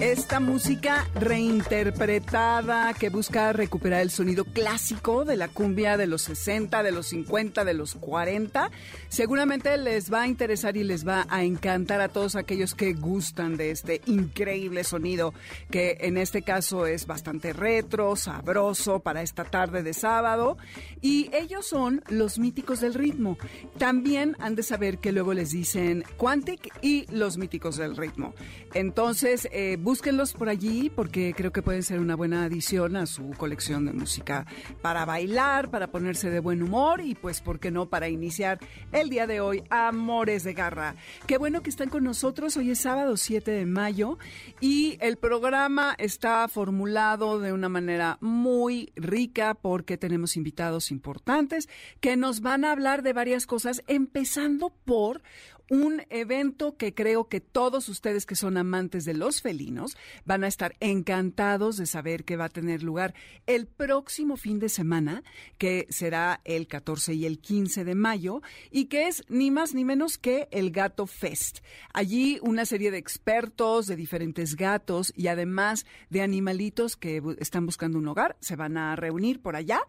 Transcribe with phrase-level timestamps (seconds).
[0.00, 6.84] Esta música reinterpretada que busca recuperar el sonido clásico de la cumbia de los 60,
[6.84, 8.70] de los 50, de los 40,
[9.08, 13.56] seguramente les va a interesar y les va a encantar a todos aquellos que gustan
[13.56, 15.34] de este increíble sonido
[15.68, 20.58] que en este caso es bastante retro, sabroso para esta tarde de sábado
[21.02, 23.36] y ellos son los míticos del ritmo.
[23.78, 28.32] También han de saber que luego les dicen Quantic y los míticos del ritmo.
[28.74, 33.30] Entonces, eh, búsquenlos por allí porque creo que pueden ser una buena adición a su
[33.30, 34.44] colección de música
[34.82, 37.88] para bailar, para ponerse de buen humor y pues, ¿por qué no?
[37.88, 38.58] Para iniciar
[38.92, 40.94] el día de hoy, Amores de Garra.
[41.26, 42.58] Qué bueno que están con nosotros.
[42.58, 44.18] Hoy es sábado 7 de mayo
[44.60, 51.66] y el programa está formulado de una manera muy rica porque tenemos invitados importantes
[52.00, 55.22] que nos van a hablar de varias cosas, empezando por
[55.70, 60.48] un evento que creo que todos ustedes que son amantes de los felinos van a
[60.48, 63.14] estar encantados de saber que va a tener lugar
[63.46, 65.22] el próximo fin de semana,
[65.58, 69.84] que será el 14 y el 15 de mayo, y que es ni más ni
[69.84, 71.58] menos que el Gato Fest.
[71.92, 77.98] Allí una serie de expertos de diferentes gatos y además de animalitos que están buscando
[77.98, 79.80] un hogar se van a reunir por allá.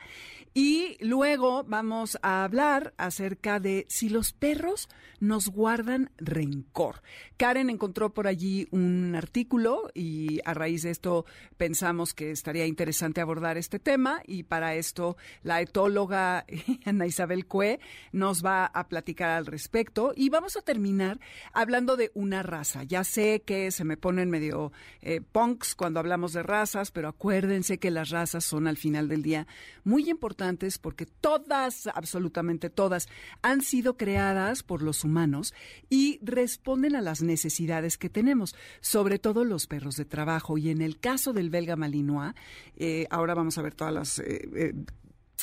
[0.53, 7.01] Y luego vamos a hablar acerca de si los perros nos guardan rencor.
[7.37, 11.25] Karen encontró por allí un artículo y a raíz de esto
[11.57, 16.45] pensamos que estaría interesante abordar este tema y para esto la etóloga
[16.85, 17.79] Ana Isabel Cue
[18.11, 21.19] nos va a platicar al respecto y vamos a terminar
[21.53, 22.83] hablando de una raza.
[22.83, 27.77] Ya sé que se me ponen medio eh, punks cuando hablamos de razas, pero acuérdense
[27.77, 29.47] que las razas son al final del día
[29.83, 33.07] muy importantes porque todas, absolutamente todas,
[33.41, 35.53] han sido creadas por los humanos
[35.89, 40.57] y responden a las necesidades que tenemos, sobre todo los perros de trabajo.
[40.57, 42.33] Y en el caso del belga malinois,
[42.77, 44.73] eh, ahora vamos a ver todas las eh,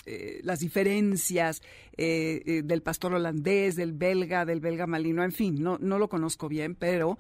[0.05, 1.63] eh, eh, las diferencias
[1.97, 6.49] eh, eh, del pastor holandés, del belga, del belga malino, en fin, no, lo conozco
[6.49, 7.19] bien, pero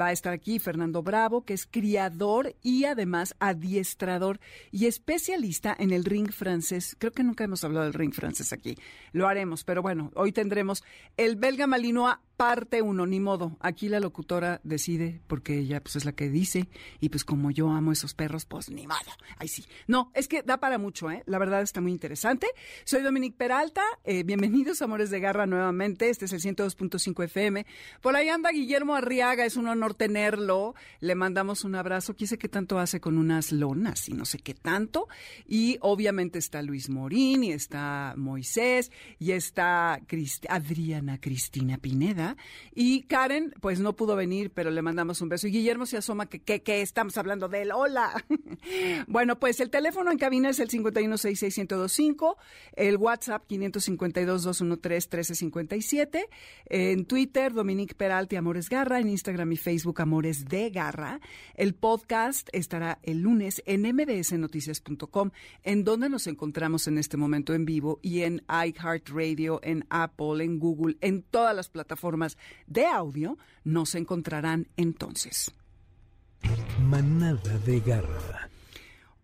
[0.00, 4.38] va a estar aquí Fernando Bravo, que es criador y además adiestrador
[4.70, 6.96] y especialista en el ring francés.
[6.98, 8.76] Creo que nunca hemos hablado del ring francés aquí.
[9.12, 10.84] Lo haremos, pero bueno, hoy tendremos
[11.16, 13.56] el belga malinois parte uno, ni modo.
[13.60, 16.68] Aquí la locutora decide porque ella pues es la que dice
[17.00, 18.98] y pues como yo amo esos perros, pues ni modo.
[19.38, 19.64] Ay sí.
[19.86, 21.22] No, es que da para mucho, ¿eh?
[21.26, 22.03] La verdad está muy interesante.
[22.84, 23.82] Soy Dominique Peralta.
[24.04, 26.10] Eh, bienvenidos, Amores de Garra, nuevamente.
[26.10, 27.64] Este es el 102.5 FM.
[28.02, 29.46] Por ahí anda Guillermo Arriaga.
[29.46, 30.74] Es un honor tenerlo.
[31.00, 32.14] Le mandamos un abrazo.
[32.14, 35.08] Quién sé qué tanto hace con unas lonas y no sé qué tanto.
[35.46, 39.98] Y obviamente está Luis Morín y está Moisés y está
[40.50, 42.36] Adriana Cristina Pineda
[42.74, 45.46] y Karen, pues no pudo venir, pero le mandamos un beso.
[45.46, 47.72] Y Guillermo se asoma que, que, estamos hablando de él.
[47.72, 48.12] Hola.
[49.06, 50.68] bueno, pues el teléfono en cabina es el
[51.98, 52.36] 5166125,
[52.76, 56.28] el WhatsApp 552-213-1357,
[56.66, 61.20] en Twitter Dominique Peralti Amores Garra, en Instagram y Facebook Amores de Garra.
[61.54, 65.30] El podcast estará el lunes en mbsnoticias.com,
[65.62, 70.58] en donde nos encontramos en este momento en vivo y en iHeartRadio, en Apple, en
[70.58, 75.52] Google, en todas las plataformas de audio, nos encontrarán entonces.
[76.80, 78.50] Manada de Garra.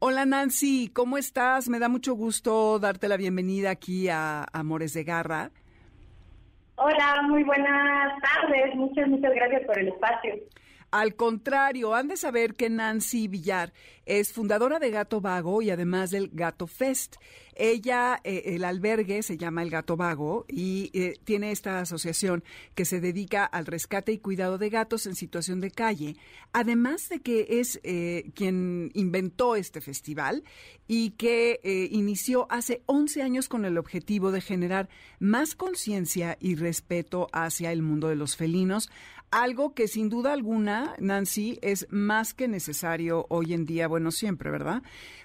[0.03, 1.69] Hola Nancy, ¿cómo estás?
[1.69, 5.51] Me da mucho gusto darte la bienvenida aquí a Amores de Garra.
[6.77, 8.75] Hola, muy buenas tardes.
[8.77, 10.37] Muchas, muchas gracias por el espacio.
[10.91, 13.73] Al contrario, han de saber que Nancy Villar
[14.07, 17.17] es fundadora de Gato Vago y además del Gato Fest.
[17.55, 22.43] Ella, eh, el albergue se llama El Gato Vago y eh, tiene esta asociación
[22.75, 26.17] que se dedica al rescate y cuidado de gatos en situación de calle,
[26.53, 30.43] además de que es eh, quien inventó este festival
[30.89, 31.61] y que
[31.93, 34.89] inició hace 11 años con el objetivo de generar
[35.21, 38.91] más conciencia y respeto hacia el mundo de los felinos,
[39.31, 44.51] algo que sin duda alguna, Nancy, es más que necesario hoy en día, bueno, siempre,
[44.51, 44.83] ¿verdad?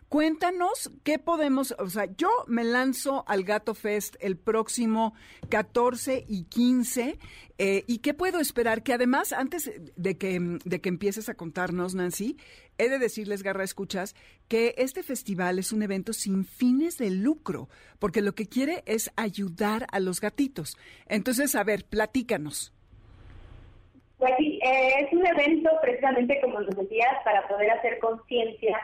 [0.10, 5.16] Cuéntanos qué podemos, o sea, yo me lanzo al Gato Fest el próximo
[5.50, 7.18] 14 y 15
[7.58, 11.96] eh, y qué puedo esperar, que además, antes de que, de que empieces a contarnos,
[11.96, 12.38] Nancy,
[12.78, 14.16] he de decirles, Garra Escuchas,
[14.48, 17.68] que este festival es un evento sin fines de lucro,
[17.98, 20.78] porque lo que quiere es ayudar a los gatitos.
[21.08, 22.76] Entonces, a ver, platícanos.
[24.18, 28.80] Pues sí, eh, es un evento precisamente, como nos decías, para poder hacer conciencia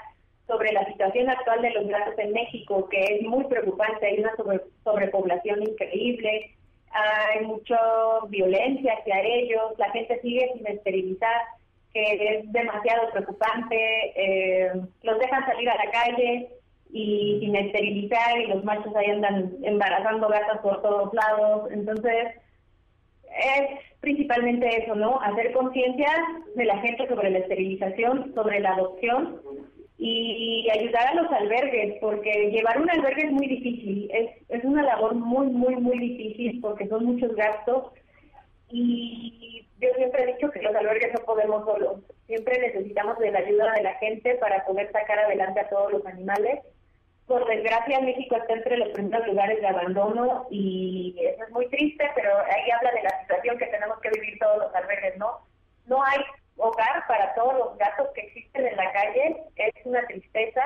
[0.47, 4.35] sobre la situación actual de los gatos en México, que es muy preocupante, hay una
[4.83, 6.51] sobrepoblación increíble,
[6.91, 7.79] hay mucha
[8.27, 11.41] violencia hacia ellos, la gente sigue sin esterilizar,
[11.93, 14.71] que es demasiado preocupante, eh,
[15.03, 16.49] los dejan salir a la calle
[16.91, 22.35] y sin esterilizar y los machos ahí andan embarazando gatas por todos lados, entonces
[23.37, 25.21] es principalmente eso, ¿no?
[25.21, 26.09] Hacer conciencia
[26.55, 29.41] de la gente sobre la esterilización, sobre la adopción
[29.97, 34.81] y ayudar a los albergues, porque llevar un albergue es muy difícil, es, es una
[34.81, 37.93] labor muy, muy, muy difícil porque son muchos gastos
[38.71, 43.39] y yo siempre he dicho que los albergues no podemos solos, siempre necesitamos de la
[43.39, 46.61] ayuda de la gente para poder sacar adelante a todos los animales.
[47.27, 52.09] Por desgracia, México está entre los primeros lugares de abandono y eso es muy triste,
[52.15, 55.39] pero ahí habla de la situación que tenemos que vivir todos los albergues, ¿no?
[55.85, 56.19] No hay
[56.57, 60.62] hogar para todos los gatos que existen en la calle, es una tristeza.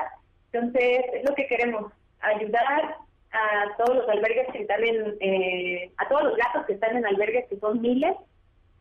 [0.52, 2.96] Entonces, es lo que queremos, ayudar
[3.32, 7.06] a todos los albergues que están en, eh, a todos los gatos que están en
[7.06, 8.16] albergues, que son miles,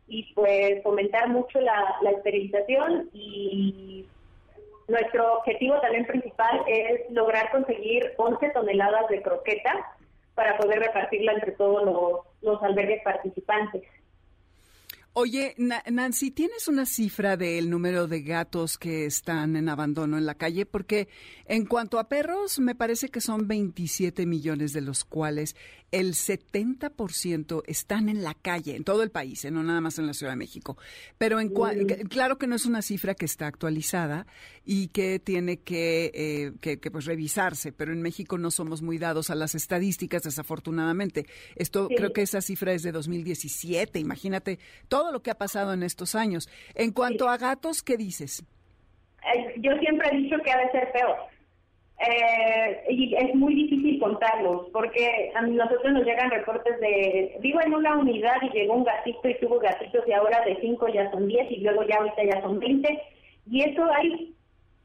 [0.08, 4.06] y pues fomentar mucho la, la esterilización y
[4.88, 9.86] nuestro objetivo también principal es lograr conseguir 11 toneladas de croqueta
[10.36, 13.84] para poder repartirla entre todos los, los albergues participantes.
[15.18, 20.36] Oye, Nancy, ¿tienes una cifra del número de gatos que están en abandono en la
[20.36, 20.66] calle?
[20.66, 21.08] Porque
[21.46, 25.56] en cuanto a perros, me parece que son 27 millones, de los cuales
[25.92, 29.52] el 70% están en la calle, en todo el país, ¿eh?
[29.52, 30.78] no nada más en la Ciudad de México.
[31.18, 32.10] Pero en mm.
[32.10, 34.28] claro que no es una cifra que está actualizada
[34.66, 36.12] y que tiene que,
[36.62, 41.28] eh, pues, revisarse, pero en México no somos muy dados a las estadísticas, desafortunadamente.
[41.56, 44.60] Esto creo que esa cifra es de 2017, imagínate
[44.90, 46.50] todo lo que ha pasado en estos años.
[46.74, 48.44] En cuanto a gatos, ¿qué dices?
[49.58, 51.16] Yo siempre he dicho que ha de ser peor
[52.00, 57.74] eh, y es muy difícil contarlos, porque a nosotros nos llegan reportes de, vivo en
[57.74, 61.28] una unidad y llegó un gatito y tuvo gatitos y ahora de 5 ya son
[61.28, 63.02] 10 y luego ya ahorita ya son 20.
[63.50, 64.34] Y eso hay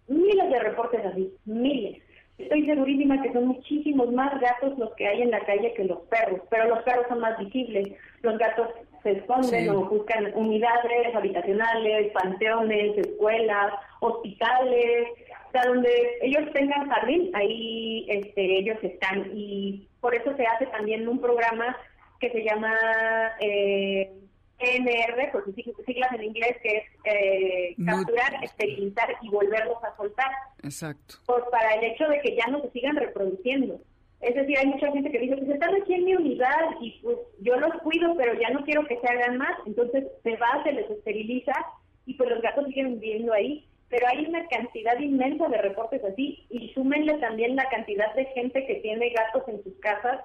[0.07, 2.01] miles de reportes así, miles.
[2.39, 5.99] Estoy segurísima que son muchísimos más gatos los que hay en la calle que los
[6.03, 7.89] perros, pero los perros son más visibles.
[8.23, 8.69] Los gatos
[9.03, 15.09] se esconden o buscan unidades habitacionales, panteones, escuelas, hospitales,
[15.49, 19.31] o sea, donde ellos tengan jardín, ahí este, ellos están.
[19.35, 21.77] Y por eso se hace también un programa
[22.21, 22.73] que se llama
[23.41, 24.13] eh,
[24.59, 30.31] ENR, por sus siglas en inglés, que es eh, capturar, esterilizar y volverlos a soltar.
[30.63, 31.17] Exacto.
[31.27, 33.81] Pues para el hecho de que ya no se sigan reproduciendo.
[34.21, 37.17] Es decir, hay mucha gente que dice, pues están aquí en mi unidad y pues
[37.41, 39.57] yo los cuido, pero ya no quiero que se hagan más.
[39.67, 41.53] Entonces se va, se les esteriliza
[42.07, 43.65] y pues los gatos siguen viviendo ahí.
[43.89, 48.65] Pero hay una cantidad inmensa de reportes así y súmenle también la cantidad de gente
[48.67, 50.21] que tiene gatos en sus casas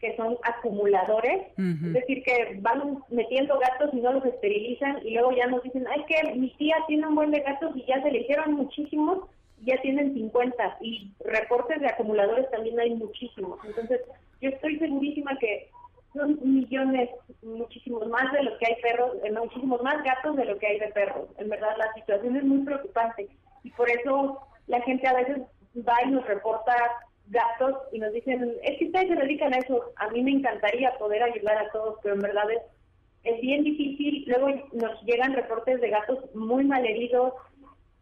[0.00, 5.32] que son acumuladores, es decir, que van metiendo gatos y no los esterilizan y luego
[5.32, 8.10] ya nos dicen, ay, que mi tía tiene un buen de gatos y ya se
[8.10, 9.28] le hicieron muchísimos,
[9.64, 13.58] ya tienen 50 y reportes de acumuladores también hay muchísimos.
[13.64, 14.00] Entonces,
[14.40, 15.68] yo estoy segurísima que
[16.14, 17.10] son millones,
[17.42, 20.78] muchísimos más de los que hay perros, eh, muchísimos más gatos de lo que hay
[20.78, 21.28] de perros.
[21.38, 23.28] En verdad, la situación es muy preocupante
[23.62, 25.42] y por eso la gente a veces
[25.76, 26.74] va y nos reporta
[27.28, 30.96] gatos y nos dicen, es que ustedes se dedican a eso, a mí me encantaría
[30.98, 32.62] poder ayudar a todos, pero en verdad es,
[33.22, 34.24] es bien difícil.
[34.26, 37.34] Luego nos llegan reportes de gatos muy malheridos,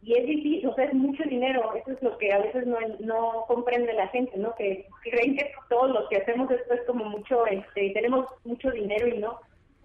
[0.08, 3.44] y es difícil, o sea, es mucho dinero, eso es lo que a veces no,
[3.46, 4.54] comprende la gente, ¿no?
[4.54, 9.06] Que creen que todos los que hacemos esto es como mucho, este, tenemos mucho dinero
[9.06, 9.38] y no.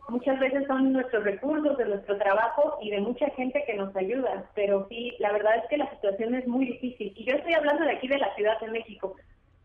[0.08, 4.50] Muchas veces son nuestros recursos, de nuestro trabajo y de mucha gente que nos ayuda,
[4.56, 7.12] pero sí, la verdad es que la situación es muy difícil.
[7.18, 9.18] Y yo estoy hablando de aquí de la Ciudad de México.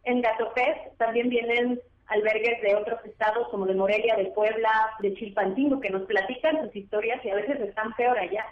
[0.02, 5.78] En Gatopés también vienen albergues de otros estados como de Morelia, de Puebla, de Chilpancingo,
[5.78, 8.44] que nos platican sus historias y a veces están peor allá.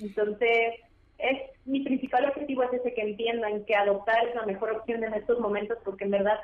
[0.00, 0.80] Entonces,
[1.22, 5.14] es mi principal objetivo es ese que entiendan que adoptar es la mejor opción en
[5.14, 6.38] estos momentos porque en verdad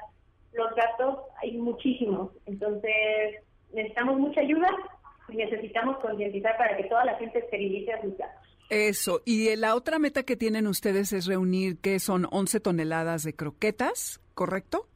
[0.53, 2.31] los gatos hay muchísimos.
[2.47, 4.69] Entonces necesitamos mucha ayuda
[5.29, 9.75] y necesitamos concientizar para que toda la gente esterilice a sus gatos eso, y la
[9.75, 14.88] otra meta que tienen ustedes es reunir que son 11 toneladas de croquetas, ¿correcto?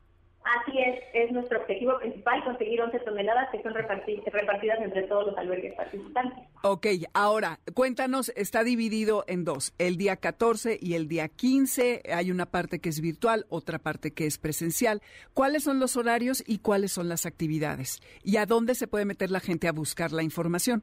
[0.45, 5.39] Así es, es nuestro objetivo principal, conseguir 11 toneladas que son repartidas entre todos los
[5.39, 6.39] albergues participantes.
[6.63, 12.31] Ok, ahora, cuéntanos, está dividido en dos, el día 14 y el día 15, hay
[12.31, 15.01] una parte que es virtual, otra parte que es presencial.
[15.33, 18.01] ¿Cuáles son los horarios y cuáles son las actividades?
[18.25, 20.83] ¿Y a dónde se puede meter la gente a buscar la información?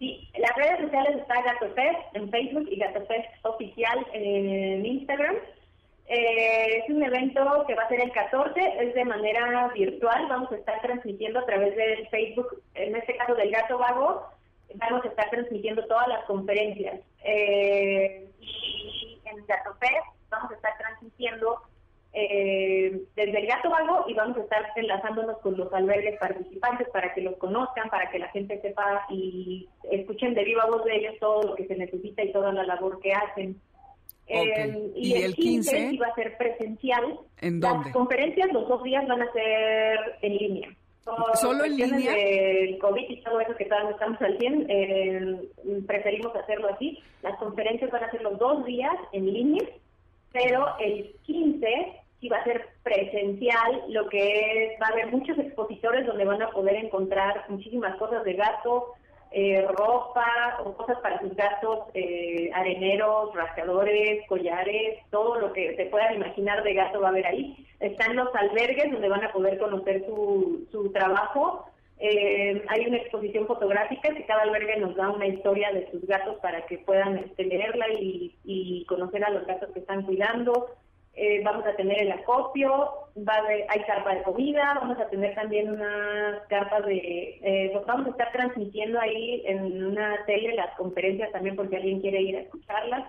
[0.00, 5.36] Sí, las redes sociales está GatoFest en Facebook y GatoFest oficial en Instagram.
[6.12, 10.50] Eh, es un evento que va a ser el 14, es de manera virtual, vamos
[10.50, 14.26] a estar transmitiendo a través del Facebook, en este caso del Gato Vago,
[14.74, 16.98] vamos a estar transmitiendo todas las conferencias.
[17.22, 21.60] Eh, y en Gato Fest vamos a estar transmitiendo
[22.12, 27.14] eh, desde el Gato Vago y vamos a estar enlazándonos con los albergues participantes para
[27.14, 31.14] que los conozcan, para que la gente sepa y escuchen de viva voz de ellos
[31.20, 33.60] todo lo que se necesita y toda la labor que hacen.
[34.30, 37.18] Eh, y, el 15, iba a ser presencial.
[37.40, 37.86] ¿En dónde?
[37.86, 40.68] Las conferencias los dos días van a ser en línea.
[41.34, 42.14] ¿Solo en línea?
[42.16, 45.48] El COVID y todo eso que todavía no estamos al 100, eh,
[45.86, 46.98] preferimos hacerlo así.
[47.22, 49.64] Las conferencias van a ser los dos días en línea,
[50.32, 55.38] pero el 15 sí va a ser presencial, lo que es, va a haber muchos
[55.38, 58.94] expositores donde van a poder encontrar muchísimas cosas de gato,
[59.32, 65.86] eh, ropa o cosas para sus gatos, eh, areneros, rascadores, collares, todo lo que se
[65.86, 67.66] puedan imaginar de gato va a haber ahí.
[67.78, 71.66] Están los albergues donde van a poder conocer su, su trabajo.
[71.98, 76.36] Eh, hay una exposición fotográfica que cada albergue nos da una historia de sus gatos
[76.40, 80.70] para que puedan este, leerla y conocer a los gatos que están cuidando.
[81.14, 85.34] Eh, vamos a tener el acopio, va a hay carpa de comida, vamos a tener
[85.34, 91.32] también unas carpas de, eh, vamos a estar transmitiendo ahí en una tele las conferencias
[91.32, 93.08] también porque alguien quiere ir a escucharlas,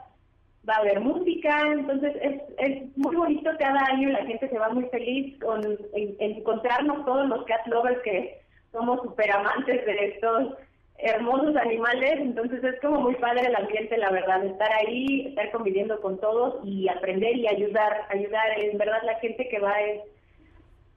[0.68, 4.70] va a haber música, entonces es, es muy bonito cada año, la gente se va
[4.70, 5.62] muy feliz con
[5.94, 8.42] encontrarnos todos los cat lovers que
[8.72, 10.56] somos super amantes de estos
[11.02, 16.00] hermosos animales, entonces es como muy padre el ambiente, la verdad, estar ahí, estar conviviendo
[16.00, 20.02] con todos y aprender y ayudar, ayudar, en verdad la gente que va es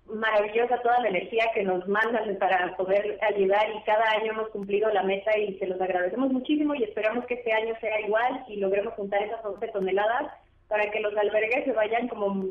[0.06, 4.90] maravillosa toda la energía que nos mandan para poder ayudar y cada año hemos cumplido
[4.90, 8.56] la meta y se los agradecemos muchísimo y esperamos que este año sea igual y
[8.56, 10.32] logremos juntar esas 11 toneladas
[10.68, 12.46] para que los albergues se vayan como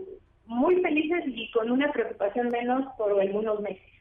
[0.48, 3.93] muy felices y con una preocupación menos por algunos meses.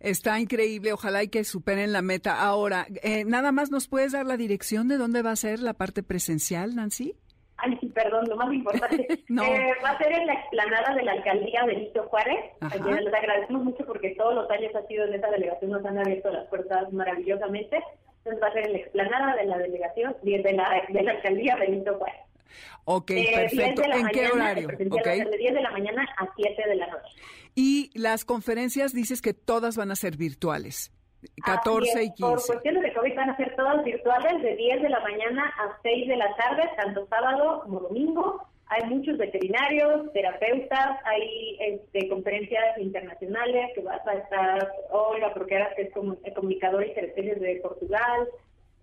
[0.00, 2.40] Está increíble, ojalá y que superen la meta.
[2.40, 5.74] Ahora, eh, nada más nos puedes dar la dirección de dónde va a ser la
[5.74, 7.14] parte presencial, Nancy.
[7.58, 9.06] Ay, sí, perdón, lo más importante.
[9.30, 12.38] Eh, va a ser en la explanada de la alcaldía Benito Juárez.
[12.60, 16.30] Les agradecemos mucho porque todos los años ha sido en esta delegación, nos han abierto
[16.30, 17.80] las puertas maravillosamente.
[18.18, 21.56] Entonces va a ser en la explanada de la delegación, de la, de la alcaldía
[21.56, 22.20] Benito Juárez.
[22.84, 23.82] Ok, eh, perfecto.
[23.84, 24.68] ¿En qué horario?
[24.68, 25.20] Okay.
[25.20, 27.14] De 10 de la mañana a 7 de la noche.
[27.54, 30.92] Y las conferencias dices que todas van a ser virtuales.
[31.44, 32.22] 14 y 15.
[32.22, 35.78] Por cuestiones de COVID van a ser todas virtuales de 10 de la mañana a
[35.82, 38.46] 6 de la tarde, tanto sábado como domingo.
[38.66, 45.82] Hay muchos veterinarios, terapeutas, hay este, conferencias internacionales que vas a estar Olga Proqueras, que
[45.82, 48.28] es comunicador y de Portugal,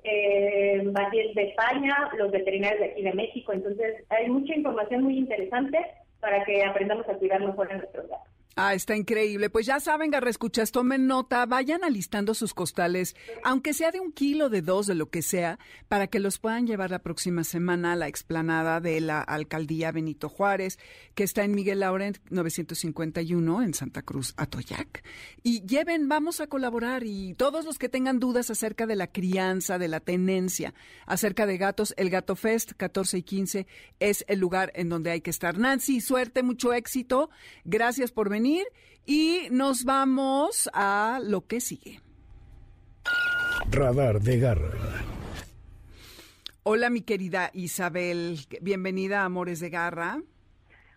[0.03, 3.53] eh, de España, los veterinarios de aquí de México.
[3.53, 5.79] Entonces, hay mucha información muy interesante
[6.19, 8.36] para que aprendamos a cuidar mejor a nuestros gatos.
[8.59, 9.51] Ah, está increíble.
[9.51, 14.49] Pues ya saben, Escuchas, tomen nota, vayan alistando sus costales, aunque sea de un kilo,
[14.49, 17.95] de dos, de lo que sea, para que los puedan llevar la próxima semana a
[17.95, 20.79] la explanada de la alcaldía Benito Juárez,
[21.13, 25.03] que está en Miguel Laurent 951 en Santa Cruz, Atoyac.
[25.43, 29.77] Y lleven, vamos a colaborar y todos los que tengan dudas acerca de la crianza,
[29.77, 30.73] de la tenencia,
[31.05, 33.67] acerca de gatos, el Gato Fest 14 y 15
[33.99, 35.59] es el lugar en donde hay que estar.
[35.59, 37.29] Nancy, suerte, mucho éxito.
[37.63, 38.46] Gracias por venir
[39.05, 42.01] y nos vamos a lo que sigue.
[43.71, 44.71] Radar de Garra.
[46.63, 50.21] Hola mi querida Isabel, bienvenida a Amores de Garra.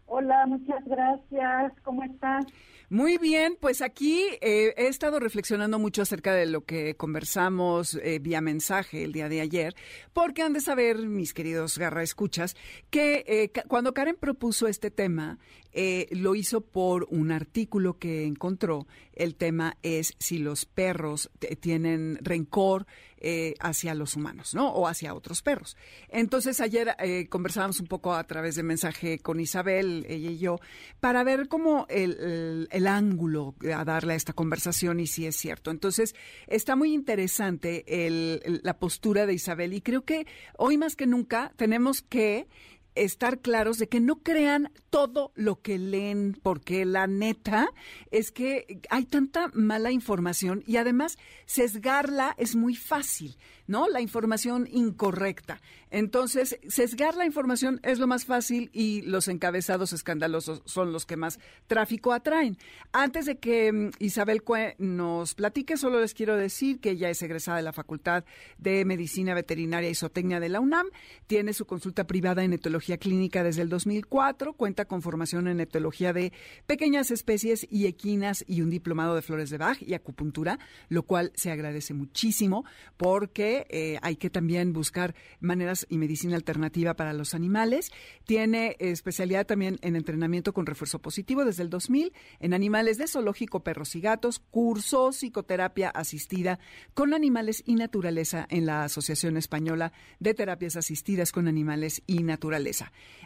[0.07, 1.73] Hola, muchas gracias.
[1.85, 2.45] ¿Cómo estás?
[2.93, 8.19] Muy bien, pues aquí eh, he estado reflexionando mucho acerca de lo que conversamos eh,
[8.19, 9.77] vía mensaje el día de ayer,
[10.13, 12.57] porque han de saber, mis queridos garra escuchas,
[12.91, 15.39] que eh, cuando Karen propuso este tema,
[15.73, 18.87] lo hizo por un artículo que encontró.
[19.13, 22.87] El tema es si los perros tienen rencor
[23.23, 24.73] eh, hacia los humanos, ¿no?
[24.73, 25.77] O hacia otros perros.
[26.09, 30.59] Entonces ayer eh, conversábamos un poco a través de mensaje con Isabel, ella y yo,
[31.01, 35.71] para ver cómo el, el, ángulo a darle a esta conversación y si es cierto.
[35.71, 36.15] Entonces
[36.47, 41.53] está muy interesante el, la postura de Isabel y creo que hoy más que nunca
[41.57, 42.49] tenemos que
[42.95, 47.69] estar claros de que no crean todo lo que leen, porque la neta
[48.11, 51.17] es que hay tanta mala información y además
[51.47, 53.89] sesgarla es muy fácil, ¿no?
[53.89, 55.61] La información incorrecta.
[55.91, 61.17] Entonces, sesgar la información es lo más fácil y los encabezados escandalosos son los que
[61.17, 62.59] más tráfico atraen.
[62.93, 67.23] Antes de que mm, Isabel Cue nos platique, solo les quiero decir que ella es
[67.23, 68.25] egresada de la Facultad
[68.59, 70.87] de Medicina Veterinaria y Zootecnia de la UNAM,
[71.27, 76.13] tiene su consulta privada en etología clínica desde el 2004, cuenta con formación en etología
[76.13, 76.33] de
[76.67, 80.59] pequeñas especies y equinas y un diplomado de flores de Bach y acupuntura,
[80.89, 82.65] lo cual se agradece muchísimo
[82.97, 87.91] porque eh, hay que también buscar maneras y medicina alternativa para los animales.
[88.25, 93.61] Tiene especialidad también en entrenamiento con refuerzo positivo desde el 2000 en animales de zoológico,
[93.61, 96.59] perros y gatos, curso psicoterapia asistida
[96.95, 102.70] con animales y naturaleza en la Asociación Española de Terapias Asistidas con Animales y Naturaleza.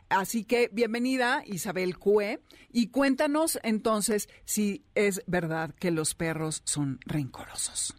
[0.09, 2.41] Así que bienvenida Isabel Cue
[2.73, 7.97] y cuéntanos entonces si es verdad que los perros son rencorosos.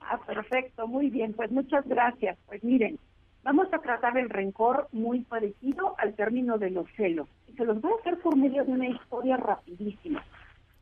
[0.00, 2.38] Ah, perfecto, muy bien, pues muchas gracias.
[2.46, 2.98] Pues miren,
[3.42, 7.28] vamos a tratar el rencor muy parecido al término de los celos.
[7.56, 10.24] Se los voy a hacer por medio de una historia rapidísima.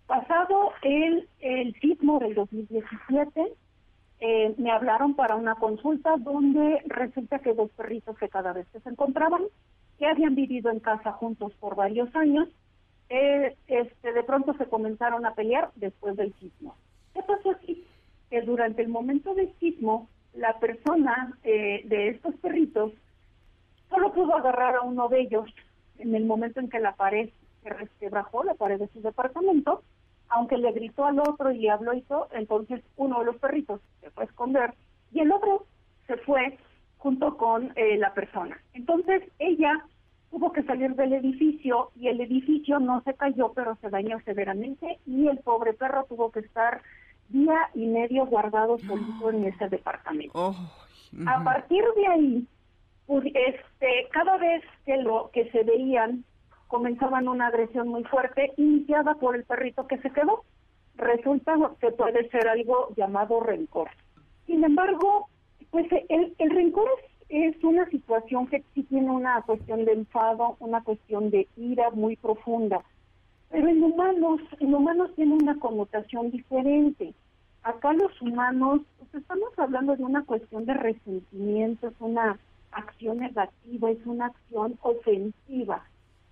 [0.07, 3.55] Pasado el, el sismo del 2017,
[4.26, 8.81] eh, me hablaron para una consulta donde resulta que dos perritos que cada vez que
[8.81, 9.43] se encontraban,
[9.99, 12.49] que habían vivido en casa juntos por varios años,
[13.11, 16.75] eh, este, de pronto se comenzaron a pelear después del sismo.
[17.12, 17.85] ¿Qué pasó aquí?
[18.31, 22.93] Que durante el momento del sismo, la persona eh, de estos perritos
[23.90, 25.54] solo pudo agarrar a uno de ellos
[25.99, 27.28] en el momento en que la pared
[27.62, 29.83] se resquebrajó, la pared de su departamento,
[30.28, 33.81] aunque le gritó al otro y le habló y todo, entonces uno de los perritos
[34.00, 34.75] se fue a esconder
[35.12, 35.66] y el otro
[36.07, 36.59] se fue
[36.99, 38.59] junto con eh, la persona.
[38.73, 39.85] Entonces ella
[40.31, 44.99] tuvo que salir del edificio y el edificio no se cayó, pero se dañó severamente
[45.07, 46.83] y el pobre perro tuvo que estar
[47.28, 50.54] día y medio guardado solito en ese departamento.
[51.26, 52.47] A partir de ahí,
[53.07, 56.25] pues, este, cada vez que lo que se veían
[56.68, 60.44] comenzaban una agresión muy fuerte iniciada por el perrito que se quedó.
[60.97, 63.88] Resulta que puede ser algo llamado rencor.
[64.47, 65.28] Sin embargo,
[65.71, 66.88] pues el, el rencor
[67.28, 72.16] es, una situación que sí tiene una cuestión de enfado, una cuestión de ira muy
[72.16, 72.83] profunda.
[73.50, 77.14] Pero en humanos, en humanos tiene una connotación diferente.
[77.62, 82.38] Acá los humanos, pues estamos hablando de una cuestión de resentimiento, es una
[82.72, 85.85] acción negativa, es una acción ofensiva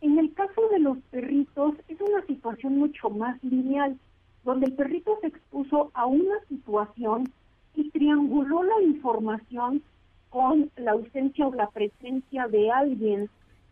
[0.02, 3.96] en el caso de los perritos es una situación mucho más lineal,
[4.44, 7.32] donde el perrito se expuso a una situación
[7.76, 9.80] y trianguló la información
[10.28, 13.30] con la ausencia o la presencia de alguien.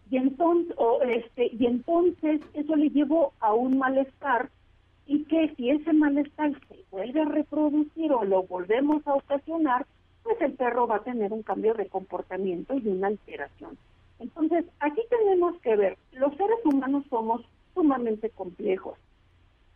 [0.08, 4.50] Y entonces o este y entonces eso le llevó a un malestar
[5.06, 9.84] y que si ese malestar se vuelve a reproducir o lo volvemos a ocasionar
[10.22, 13.76] pues el perro va a tener un cambio de comportamiento y una alteración
[14.20, 17.40] entonces, aquí tenemos que ver, los seres humanos somos
[17.74, 18.98] sumamente complejos.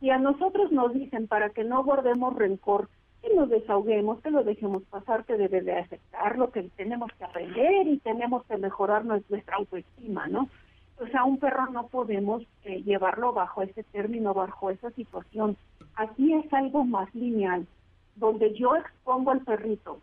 [0.00, 2.90] Si a nosotros nos dicen para que no guardemos rencor,
[3.22, 7.88] que nos desahoguemos, que lo dejemos pasar, que debe de aceptarlo, que tenemos que aprender
[7.88, 10.50] y tenemos que mejorar nuestra autoestima, ¿no?
[11.00, 15.56] O sea, un perro no podemos eh, llevarlo bajo ese término, bajo esa situación.
[15.96, 17.66] Aquí es algo más lineal,
[18.16, 20.00] donde yo expongo al perrito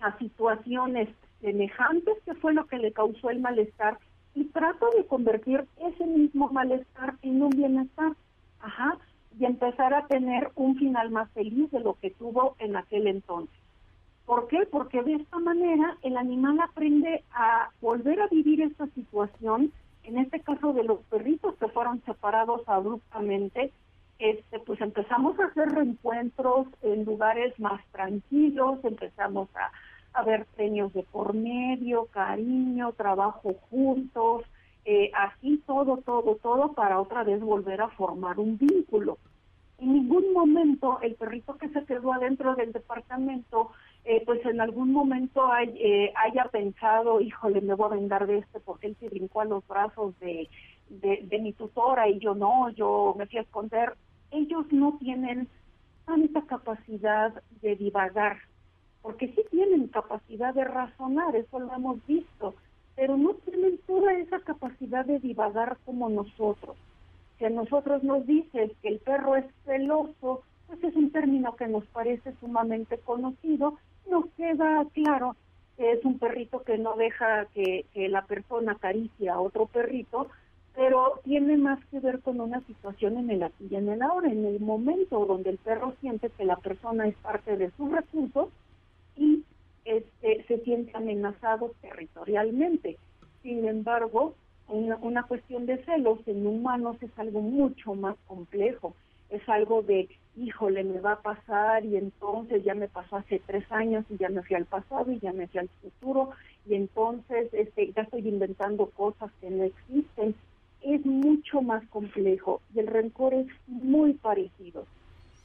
[0.00, 1.08] a situaciones
[1.44, 3.98] semejantes que fue lo que le causó el malestar
[4.34, 8.12] y trato de convertir ese mismo malestar en un bienestar,
[8.60, 8.96] ajá,
[9.38, 13.54] y empezar a tener un final más feliz de lo que tuvo en aquel entonces.
[14.24, 14.66] ¿Por qué?
[14.70, 19.70] Porque de esta manera el animal aprende a volver a vivir esta situación,
[20.04, 23.70] en este caso de los perritos que fueron separados abruptamente,
[24.18, 29.70] este, pues empezamos a hacer reencuentros en lugares más tranquilos, empezamos a
[30.14, 34.44] a ver premios de por medio, cariño, trabajo juntos,
[34.84, 39.18] eh, así todo, todo, todo para otra vez volver a formar un vínculo.
[39.78, 43.72] En ningún momento el perrito que se quedó adentro del departamento,
[44.04, 48.60] eh, pues en algún momento eh, haya pensado, híjole, me voy a vendar de este
[48.60, 50.48] porque él se brincó a los brazos de,
[50.88, 53.96] de, de mi tutora y yo no, yo me fui a esconder.
[54.30, 55.48] Ellos no tienen
[56.04, 58.38] tanta capacidad de divagar,
[59.04, 62.54] porque sí tienen capacidad de razonar, eso lo hemos visto,
[62.96, 66.74] pero no tienen toda esa capacidad de divagar como nosotros.
[67.38, 71.68] Si a nosotros nos dices que el perro es celoso, pues es un término que
[71.68, 73.76] nos parece sumamente conocido,
[74.10, 75.36] nos queda claro
[75.76, 80.28] que es un perrito que no deja que, la persona acaricie a otro perrito,
[80.74, 84.32] pero tiene más que ver con una situación en el aquí y en el ahora,
[84.32, 88.48] en el momento donde el perro siente que la persona es parte de sus recursos,
[89.16, 89.44] y
[89.84, 92.96] este, se siente amenazado territorialmente.
[93.42, 94.34] Sin embargo,
[94.68, 98.94] una, una cuestión de celos en humanos es algo mucho más complejo.
[99.30, 103.70] Es algo de, híjole, me va a pasar y entonces ya me pasó hace tres
[103.70, 106.30] años y ya me fui al pasado y ya me fui al futuro
[106.66, 110.34] y entonces este, ya estoy inventando cosas que no existen.
[110.80, 114.86] Es mucho más complejo y el rencor es muy parecido.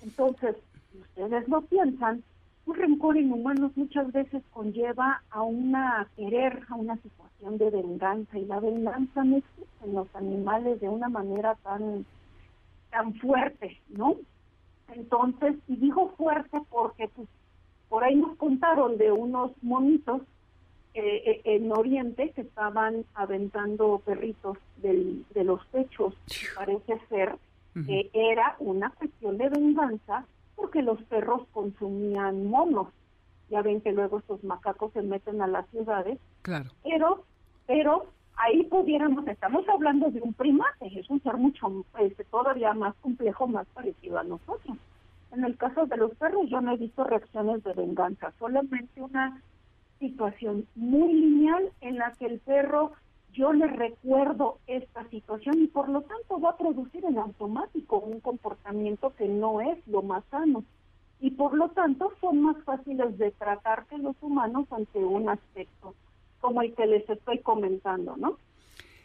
[0.03, 0.55] Entonces,
[0.91, 2.23] si ustedes lo piensan,
[2.69, 8.37] un rencor en humanos muchas veces conlleva a una querer, a una situación de venganza
[8.37, 12.05] y la venganza no existe en los animales de una manera tan
[12.91, 14.15] tan fuerte, ¿no?
[14.93, 17.27] Entonces, y digo fuerte porque pues,
[17.87, 20.21] por ahí nos contaron de unos monitos
[20.93, 26.15] eh, eh, en Oriente que estaban aventando perritos del, de los techos.
[26.55, 27.35] Parece ser
[27.85, 30.25] que era una cuestión de venganza
[30.59, 32.87] porque los perros consumían monos.
[33.49, 36.19] Ya ven que luego estos macacos se meten a las ciudades.
[36.41, 36.69] Claro.
[36.83, 37.23] Pero,
[37.65, 42.93] pero ahí pudiéramos, estamos hablando de un primate, es un ser mucho, este, todavía más
[43.01, 44.77] complejo, más parecido a nosotros.
[45.31, 49.41] En el caso de los perros yo no he visto reacciones de venganza, solamente una
[49.99, 52.91] situación muy lineal en la que el perro
[53.39, 58.19] yo le recuerdo esta situación y por lo tanto va a producir en automático un
[58.19, 60.65] comportamiento que no es lo más sano
[61.21, 65.95] y por lo tanto son más fáciles de tratar que los humanos ante un aspecto
[66.41, 68.37] como el que les estoy comentando, ¿no?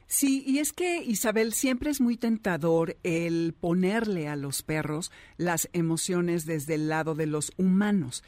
[0.09, 5.69] Sí, y es que Isabel siempre es muy tentador el ponerle a los perros las
[5.73, 8.25] emociones desde el lado de los humanos.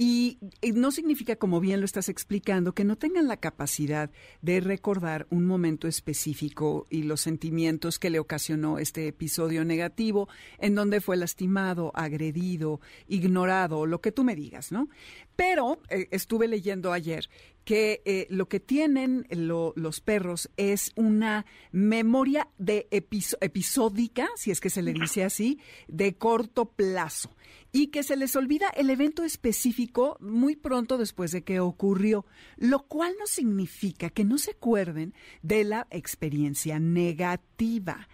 [0.00, 0.38] Y,
[0.74, 5.44] no significa, como bien lo estás explicando, que no tengan la capacidad de recordar un
[5.44, 11.90] momento específico y los sentimientos que le ocasionó este episodio negativo, en donde fue lastimado,
[11.96, 14.88] agredido, ignorado, lo que tú me digas, ¿no?
[15.34, 17.28] Pero eh, estuve leyendo ayer
[17.64, 24.70] que eh, lo que tienen los perros es una memoria de episódica, si es que
[24.70, 25.58] se le dice así,
[25.88, 27.30] de corto plazo
[27.72, 32.24] y que se les olvida el evento específico muy pronto después de que ocurrió,
[32.56, 38.08] lo cual no significa que no se acuerden de la experiencia negativa.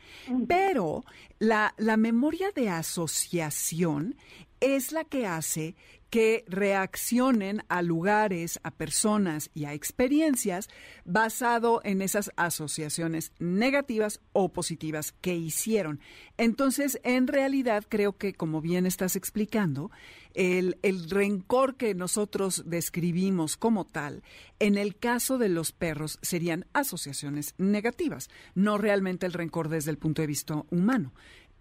[0.48, 1.04] Pero
[1.38, 4.16] la, la memoria de asociación
[4.60, 5.76] es la que hace
[6.14, 10.68] que reaccionen a lugares, a personas y a experiencias
[11.04, 15.98] basado en esas asociaciones negativas o positivas que hicieron.
[16.38, 19.90] Entonces, en realidad, creo que, como bien estás explicando,
[20.34, 24.22] el, el rencor que nosotros describimos como tal,
[24.60, 29.98] en el caso de los perros, serían asociaciones negativas, no realmente el rencor desde el
[29.98, 31.12] punto de vista humano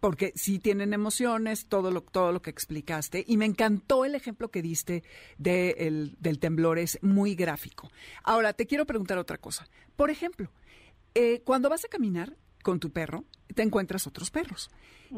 [0.04, 3.24] porque sí tienen emociones, todo lo, todo lo que explicaste.
[3.26, 5.02] Y me encantó el ejemplo que diste
[5.38, 7.90] del temblor, es muy gráfico.
[8.22, 9.66] Ahora, te quiero preguntar otra cosa.
[9.96, 10.52] Por ejemplo,
[11.16, 13.24] eh, cuando vas a caminar con tu perro,
[13.56, 14.70] te encuentras otros perros.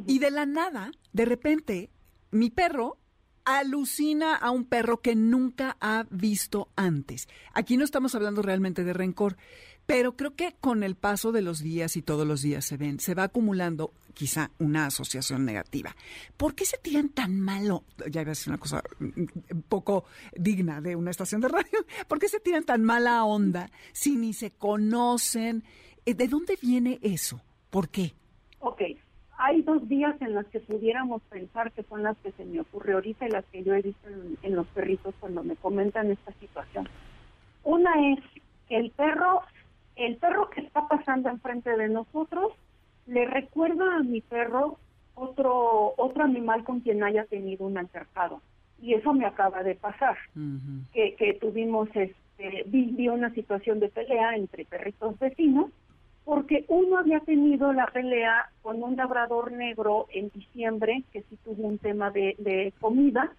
[0.06, 1.90] Y de la nada, de repente,
[2.30, 3.00] mi perro
[3.44, 7.28] alucina a un perro que nunca ha visto antes.
[7.54, 9.38] Aquí no estamos hablando realmente de rencor,
[9.86, 13.00] pero creo que con el paso de los días y todos los días se ven,
[13.00, 15.96] se va acumulando quizá una asociación negativa.
[16.38, 17.84] ¿Por qué se tiran tan malo?
[18.10, 21.86] Ya iba a decir una cosa un poco digna de una estación de radio.
[22.08, 25.64] ¿Por qué se tiran tan mala onda si ni se conocen?
[26.06, 27.42] Eh, ¿De dónde viene eso?
[27.70, 28.14] ¿Por qué?
[28.60, 28.82] Ok,
[29.38, 32.94] hay dos días en las que pudiéramos pensar que son las que se me ocurre
[32.94, 34.08] ahorita y las que yo he visto
[34.42, 36.88] en los perritos cuando me comentan esta situación.
[37.64, 38.20] Una es
[38.68, 39.42] que el perro
[39.96, 42.54] el perro que está pasando enfrente de nosotros
[43.08, 44.78] le recuerda a mi perro
[45.16, 48.42] otro otro animal con quien haya tenido un altercado.
[48.82, 50.18] Y eso me acaba de pasar
[50.94, 55.72] que, que tuvimos este vi, una situación de pelea entre perritos vecinos
[56.26, 61.68] porque uno había tenido la pelea con un labrador negro en diciembre que sí tuvo
[61.68, 63.32] un tema de, de comida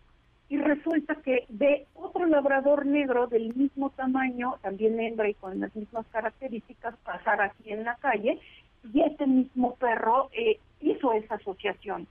[0.48, 5.74] y resulta que ve otro labrador negro del mismo tamaño, también hembra y con las
[5.74, 8.40] mismas características, pasar aquí en la calle,
[8.92, 12.06] y este mismo perro eh, hizo esa asociación.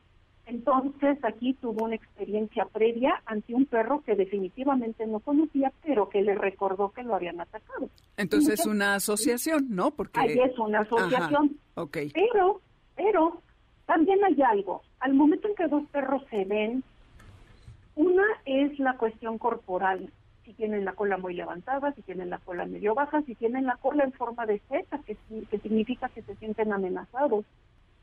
[0.48, 6.22] Entonces aquí tuvo una experiencia previa ante un perro que definitivamente no conocía, pero que
[6.22, 7.90] le recordó que lo habían atacado.
[8.16, 9.92] Entonces es una asociación, ¿no?
[9.92, 11.58] Porque ahí es una asociación.
[11.74, 12.12] okay.
[12.12, 12.62] Pero,
[12.96, 13.42] pero
[13.88, 14.84] también hay algo.
[15.00, 16.84] Al momento en que dos perros se ven,
[17.96, 20.12] una es la cuestión corporal,
[20.44, 23.78] si tienen la cola muy levantada, si tienen la cola medio baja, si tienen la
[23.78, 25.18] cola en forma de Z, que,
[25.50, 27.46] que significa que se sienten amenazados.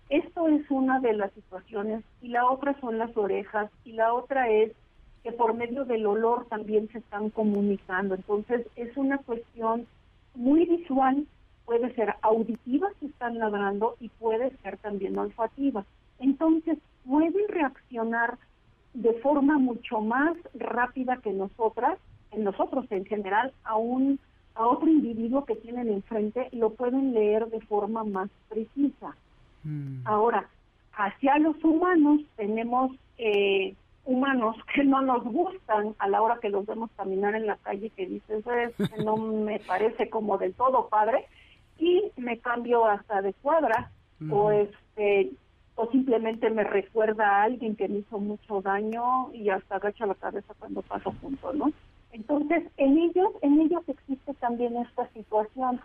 [0.08, 4.50] Esto es una de las situaciones y la otra son las orejas y la otra
[4.50, 4.72] es
[5.22, 8.14] que por medio del olor también se están comunicando.
[8.14, 9.86] Entonces es una cuestión
[10.34, 11.26] muy visual,
[11.64, 15.84] puede ser auditiva si están ladrando y puede ser también olfativa.
[16.18, 18.38] Entonces pueden reaccionar
[18.94, 21.98] de forma mucho más rápida que nosotras,
[22.30, 24.18] en nosotros en general, a un
[24.54, 29.16] a otro individuo que tienen enfrente, lo pueden leer de forma más precisa.
[29.64, 30.02] Mm.
[30.04, 30.46] Ahora,
[30.92, 33.74] hacia los humanos tenemos eh,
[34.04, 37.90] humanos que no nos gustan a la hora que los vemos caminar en la calle,
[37.90, 38.44] que dices,
[39.04, 41.26] no me parece como del todo padre,
[41.78, 43.90] y me cambio hasta de cuadra,
[44.30, 45.32] o este
[45.74, 50.14] o simplemente me recuerda a alguien que me hizo mucho daño y hasta agacha la
[50.14, 51.72] cabeza cuando paso junto, ¿no?
[52.12, 55.80] Entonces, en ellos, en ellos existe también esta situación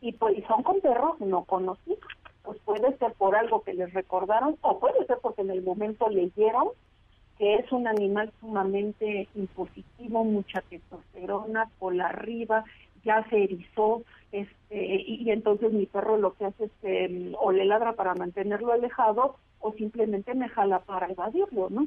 [0.00, 1.98] y pues son con perros no conocidos.
[2.42, 6.08] Pues puede ser por algo que les recordaron o puede ser porque en el momento
[6.08, 6.68] leyeron
[7.38, 12.64] que es un animal sumamente impositivo, mucha testosterona, por arriba,
[13.06, 17.64] ya se erizó, este, y, entonces mi perro lo que hace es que o le
[17.64, 21.86] ladra para mantenerlo alejado o simplemente me jala para evadirlo, ¿no?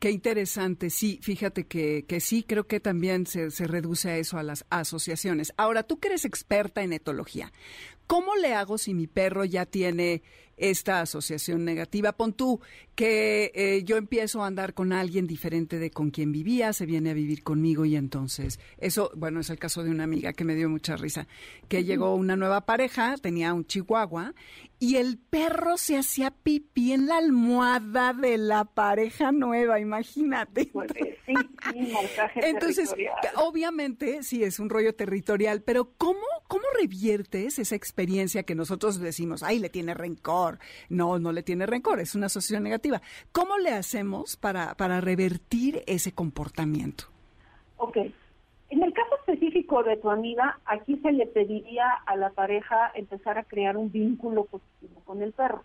[0.00, 4.36] Qué interesante, sí, fíjate que, que sí, creo que también se, se, reduce a eso,
[4.36, 5.54] a las asociaciones.
[5.56, 7.52] Ahora, tú que eres experta en etología,
[8.06, 10.22] ¿cómo le hago si mi perro ya tiene
[10.56, 12.12] esta asociación negativa.
[12.12, 12.60] Pon tú
[12.94, 17.10] que eh, yo empiezo a andar con alguien diferente de con quien vivía, se viene
[17.10, 20.54] a vivir conmigo y entonces, eso, bueno, es el caso de una amiga que me
[20.54, 21.26] dio mucha risa,
[21.68, 24.34] que llegó una nueva pareja, tenía un chihuahua
[24.78, 30.70] y el perro se hacía pipí en la almohada de la pareja nueva, imagínate.
[30.72, 30.90] Pues,
[31.26, 31.34] sí,
[32.36, 32.94] entonces,
[33.36, 37.93] obviamente, sí, es un rollo territorial, pero ¿cómo, cómo reviertes esa experiencia
[38.44, 40.58] que nosotros decimos, ay, le tiene rencor?
[40.88, 43.00] No, no le tiene rencor, es una asociación negativa.
[43.32, 47.04] ¿Cómo le hacemos para, para revertir ese comportamiento?
[47.76, 47.98] Ok.
[48.70, 53.38] En el caso específico de tu amiga, aquí se le pediría a la pareja empezar
[53.38, 55.62] a crear un vínculo positivo con el perro.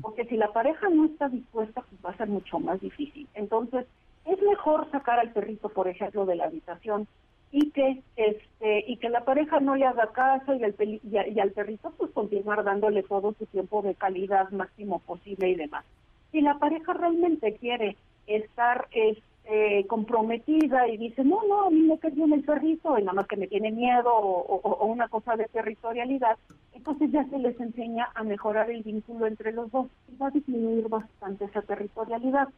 [0.00, 3.26] Porque si la pareja no está dispuesta, pues va a ser mucho más difícil.
[3.34, 3.86] Entonces,
[4.26, 7.08] es mejor sacar al perrito, por ejemplo, de la habitación
[7.52, 11.50] y que este y que la pareja no le haga caso y al, y, al
[11.52, 15.84] perrito pues continuar dándole todo su tiempo de calidad máximo posible y demás.
[16.32, 21.98] Si la pareja realmente quiere estar este, comprometida y dice, no, no, a mí me
[21.98, 25.44] perdió el perrito y nada más que me tiene miedo o, o, una cosa de
[25.44, 26.38] territorialidad,
[26.72, 30.30] entonces ya se les enseña a mejorar el vínculo entre los dos y va a
[30.30, 32.48] disminuir bastante esa territorialidad.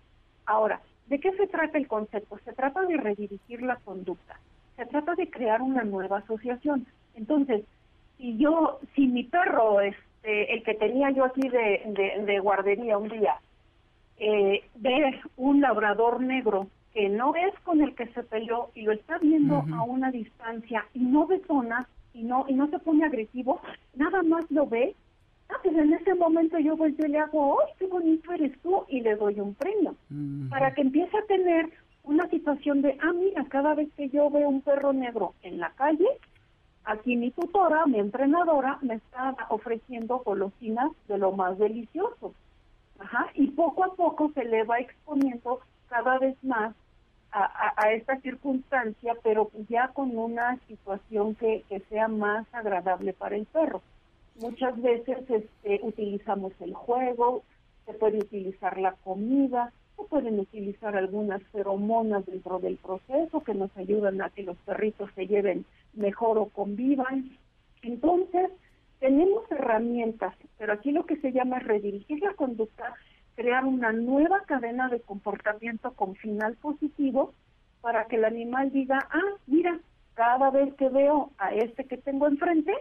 [0.46, 2.38] Ahora, ¿de qué se trata el concepto?
[2.44, 4.38] Se trata de redirigir la conducta
[4.76, 6.86] se trata de crear una nueva asociación.
[7.14, 7.64] Entonces,
[8.18, 13.08] si yo, si mi perro, este, el que tenía yo aquí de, de, guardería un
[13.08, 13.36] día,
[14.18, 18.92] eh, ve un labrador negro que no es con el que se peleó y lo
[18.92, 23.60] está viendo a una distancia y no detona y no y no se pone agresivo,
[23.96, 24.94] nada más lo ve,
[25.48, 28.84] ah, pues en ese momento yo voy y le hago, ¡ay, qué bonito eres tú!
[28.88, 29.96] y le doy un premio,
[30.48, 31.68] para que empiece a tener
[32.04, 35.70] una situación de, ah, mira, cada vez que yo veo un perro negro en la
[35.70, 36.06] calle,
[36.84, 42.34] aquí mi tutora, mi entrenadora, me está ofreciendo golosinas de lo más delicioso.
[42.98, 46.74] Ajá, y poco a poco se le va exponiendo cada vez más
[47.32, 53.34] a, a, esta circunstancia, pero ya con una situación que, que sea más agradable para
[53.36, 53.82] el perro.
[54.36, 57.42] Muchas veces este, utilizamos el juego,
[57.86, 64.20] se puede utilizar la comida, pueden utilizar algunas feromonas dentro del proceso que nos ayudan
[64.22, 67.36] a que los perritos se lleven mejor o convivan.
[67.82, 68.50] Entonces,
[69.00, 72.94] tenemos herramientas, pero aquí lo que se llama redirigir la conducta,
[73.34, 77.32] crear una nueva cadena de comportamiento con final positivo
[77.80, 79.78] para que el animal diga, ah, mira,
[80.14, 82.72] cada vez que veo a este que tengo enfrente,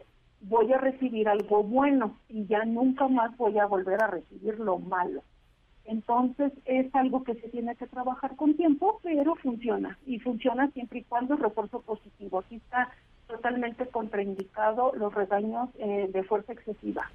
[0.41, 4.77] voy a recibir algo bueno y ya nunca más voy a volver a recibir lo
[4.79, 5.23] malo.
[5.85, 10.99] Entonces es algo que se tiene que trabajar con tiempo, pero funciona y funciona siempre
[10.99, 12.39] y cuando el refuerzo positivo.
[12.39, 12.89] Aquí está
[13.27, 17.09] totalmente contraindicado los regaños eh, de fuerza excesiva.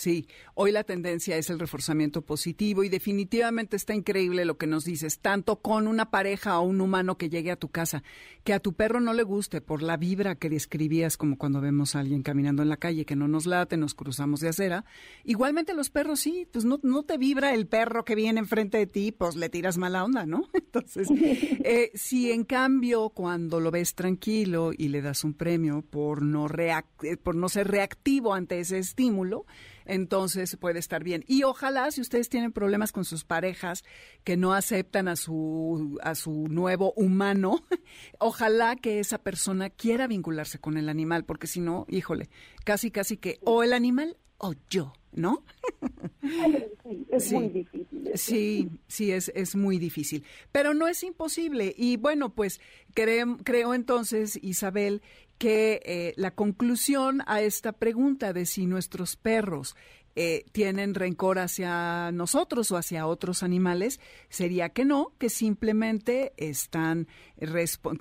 [0.00, 4.86] Sí, hoy la tendencia es el reforzamiento positivo y definitivamente está increíble lo que nos
[4.86, 8.02] dices, tanto con una pareja o un humano que llegue a tu casa,
[8.42, 11.94] que a tu perro no le guste por la vibra que describías como cuando vemos
[11.94, 14.86] a alguien caminando en la calle que no nos late, nos cruzamos de acera.
[15.22, 18.86] Igualmente los perros sí, pues no, no te vibra el perro que viene enfrente de
[18.86, 20.48] ti, pues le tiras mala onda, ¿no?
[20.54, 26.22] Entonces, eh, si en cambio cuando lo ves tranquilo y le das un premio por
[26.22, 29.44] no, eh, por no ser reactivo ante ese estímulo,
[29.90, 31.24] entonces puede estar bien.
[31.26, 33.84] Y ojalá si ustedes tienen problemas con sus parejas
[34.24, 37.64] que no aceptan a su a su nuevo humano,
[38.18, 42.30] ojalá que esa persona quiera vincularse con el animal, porque si no, híjole,
[42.64, 44.92] casi casi que o el animal o yo.
[45.12, 45.44] ¿no?
[46.82, 48.10] Sí, es muy difícil.
[48.14, 50.24] Sí, sí, es, es muy difícil.
[50.50, 51.74] Pero no es imposible.
[51.76, 52.60] Y bueno, pues
[52.94, 55.02] creo, creo entonces, Isabel,
[55.40, 59.74] que eh, la conclusión a esta pregunta de si nuestros perros
[60.16, 67.06] eh, tienen rencor hacia nosotros o hacia otros animales, sería que no, que simplemente están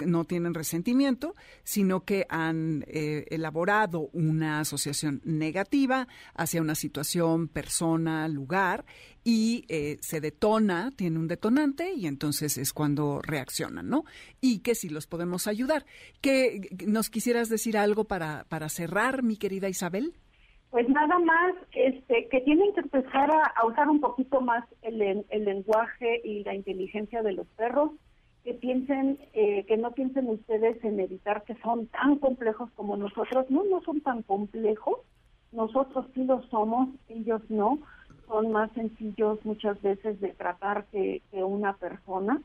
[0.05, 8.27] no tienen resentimiento, sino que han eh, elaborado una asociación negativa hacia una situación, persona,
[8.27, 8.85] lugar
[9.23, 14.03] y eh, se detona, tiene un detonante y entonces es cuando reaccionan, ¿no?
[14.41, 15.85] Y que si los podemos ayudar.
[16.21, 20.13] ¿Que nos quisieras decir algo para, para cerrar, mi querida Isabel?
[20.71, 26.21] Pues nada más este, que tienen que empezar a, usar un poquito más el, lenguaje
[26.23, 27.91] y la inteligencia de los perros,
[28.43, 33.49] que piensen, eh, que no piensen ustedes en evitar que son tan complejos como nosotros.
[33.49, 34.99] No, no son tan complejos.
[35.51, 37.79] Nosotros sí lo somos, ellos no.
[38.27, 42.39] Son más sencillos muchas veces de tratar que una persona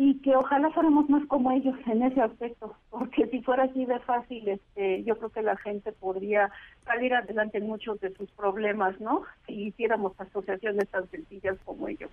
[0.00, 3.98] y que ojalá fuéramos más como ellos en ese aspecto, porque si fuera así de
[4.00, 6.50] fácil, este, yo creo que la gente podría
[6.84, 9.24] salir adelante en muchos de sus problemas, ¿no?
[9.46, 12.10] Si hiciéramos asociaciones tan sencillas como ellos.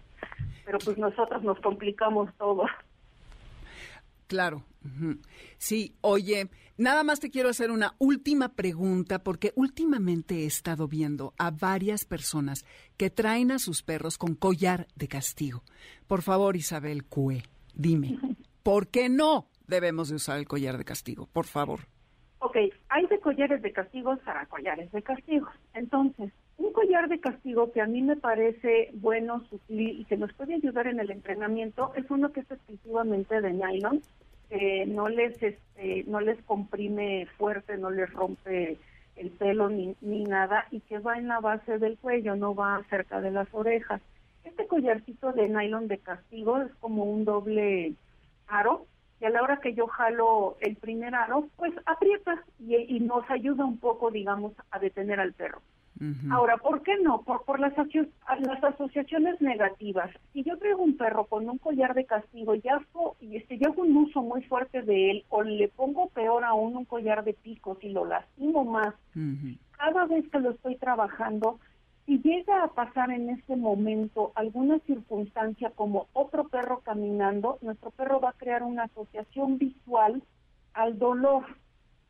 [0.65, 2.65] Pero pues nosotros nos complicamos todo.
[4.26, 4.63] Claro.
[5.60, 11.36] Sí, oye, nada más te quiero hacer una última pregunta porque últimamente he estado viendo
[11.38, 12.65] a varias personas
[12.98, 15.62] que traen a sus perros con collar de castigo.
[16.08, 17.43] Por favor, Isabel Cue.
[17.76, 18.18] Dime,
[18.64, 21.28] ¿por qué no debemos de usar el collar de castigo?
[21.32, 21.82] Por favor.
[22.40, 22.58] Ok,
[22.90, 25.54] hay de collares de castigos a collares de castigos.
[25.74, 30.32] Entonces, un collar de castigo que a mí me parece bueno, sutil y que nos
[30.34, 34.02] puede ayudar en el entrenamiento es uno que es exclusivamente de nylon,
[34.50, 38.78] que no les este, no les comprime fuerte, no les rompe
[39.16, 42.84] el pelo ni, ni nada y que va en la base del cuello, no va
[42.90, 44.02] cerca de las orejas.
[44.45, 47.93] Este collarcito de nylon de castigo es como un doble
[48.47, 48.86] aro
[49.19, 53.65] y a la hora que yo jalo el primer aro, pues aprieta y, nos ayuda
[53.65, 55.62] un poco, digamos, a detener al perro.
[56.29, 57.21] Ahora, ¿por qué no?
[57.21, 60.12] Por, por las, las asociaciones negativas.
[60.34, 63.69] Si yo traigo un perro con un collar de castigo y hago, y este, yo
[63.69, 67.34] hago un uso muy fuerte de él, o le pongo peor aún un collar de
[67.34, 68.93] picos y lo lastimo más,
[69.77, 71.60] cada vez que lo estoy trabajando,
[72.06, 78.20] si llega a pasar en este momento alguna circunstancia como otro perro caminando, nuestro perro
[78.20, 80.22] va a crear una asociación visual
[80.74, 81.46] al dolor.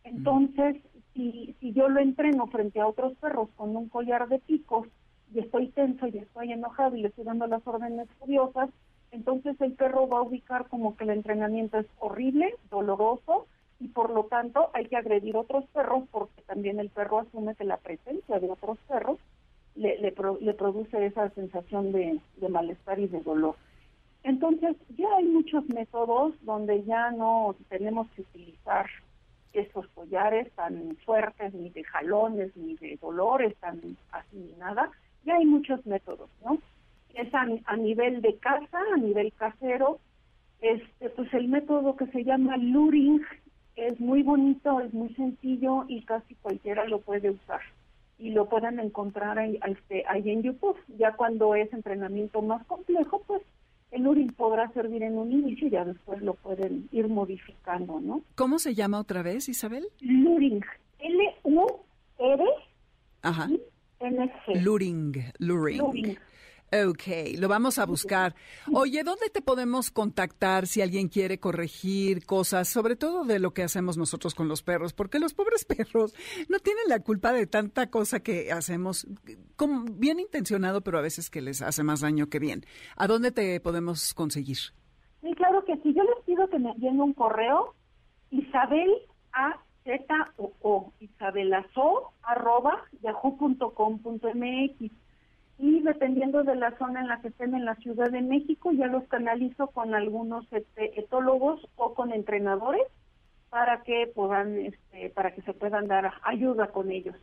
[0.03, 0.77] Entonces,
[1.13, 4.87] si, si yo lo entreno frente a otros perros con un collar de picos
[5.33, 8.69] y estoy tenso y estoy enojado y le estoy dando las órdenes furiosas,
[9.11, 13.47] entonces el perro va a ubicar como que el entrenamiento es horrible, doloroso
[13.79, 17.63] y por lo tanto hay que agredir otros perros porque también el perro asume que
[17.63, 19.19] la presencia de otros perros
[19.75, 20.11] le, le,
[20.53, 23.55] produce esa sensación de, malestar y de dolor.
[24.23, 28.87] Entonces, ya hay muchos métodos donde ya no tenemos que utilizar
[29.53, 33.79] esos collares tan fuertes, ni de jalones, ni de dolores, tan
[34.11, 34.89] así ni nada.
[35.25, 36.57] Ya hay muchos métodos, ¿no?
[37.13, 39.99] Es a, a nivel de casa, a nivel casero,
[40.61, 43.21] este, pues el método que se llama luring
[43.75, 47.61] es muy bonito, es muy sencillo y casi cualquiera lo puede usar
[48.17, 50.77] y lo puedan encontrar ahí, este, ahí en YouTube.
[50.97, 53.41] Ya cuando es entrenamiento más complejo, pues
[53.91, 58.21] el URIN podrá servir en un inicio y ya después lo pueden ir modificando, ¿no?
[58.35, 59.87] ¿Cómo se llama otra vez, Isabel?
[60.01, 60.63] Luring.
[60.99, 62.43] L-U-R.
[63.21, 63.47] Ajá.
[64.53, 65.13] Luring.
[65.39, 66.17] Luring.
[66.71, 68.35] Ok, lo vamos a buscar.
[68.73, 73.63] Oye, ¿dónde te podemos contactar si alguien quiere corregir cosas, sobre todo de lo que
[73.63, 74.91] hacemos nosotros con los perros?
[74.91, 76.15] Porque los pobres perros
[76.49, 79.07] no tienen la culpa de tanta cosa que hacemos,
[79.55, 82.65] como bien intencionado, pero a veces que les hace más daño que bien.
[82.97, 84.57] ¿A dónde te podemos conseguir?
[85.21, 85.93] Sí, claro que sí.
[85.93, 87.75] Yo les pido que me envíen un correo,
[88.31, 88.91] Isabel
[89.33, 90.03] A Z
[90.37, 94.91] o O, isabelazo arroba yahoo.com.mx
[95.57, 98.87] y dependiendo de la zona en la que estén en la Ciudad de México, ya
[98.87, 102.83] los canalizo con algunos este, etólogos o con entrenadores
[103.49, 107.15] para que puedan, este, para que se puedan dar ayuda con ellos.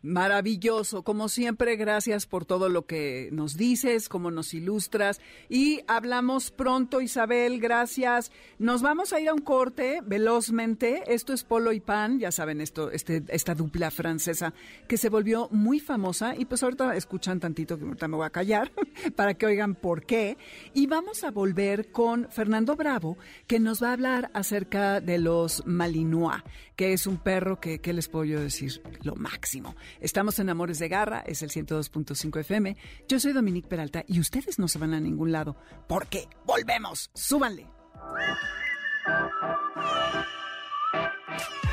[0.00, 6.52] Maravilloso, como siempre, gracias por todo lo que nos dices, como nos ilustras y hablamos
[6.52, 8.30] pronto, Isabel, gracias.
[8.60, 11.02] Nos vamos a ir a un corte velozmente.
[11.08, 14.54] Esto es Polo y Pan, ya saben esto, este, esta dupla francesa
[14.86, 18.30] que se volvió muy famosa y pues ahorita escuchan tantito que ahorita me voy a
[18.30, 18.70] callar
[19.16, 20.38] para que oigan por qué.
[20.74, 23.18] Y vamos a volver con Fernando Bravo,
[23.48, 26.44] que nos va a hablar acerca de los Malinois,
[26.76, 28.80] que es un perro que, ¿qué les puedo yo decir?
[29.02, 29.74] Lo máximo.
[30.00, 32.76] Estamos en Amores de Garra, es el 102.5 FM.
[33.08, 37.10] Yo soy Dominique Peralta y ustedes no se van a ningún lado porque volvemos.
[37.14, 37.66] Súbanle.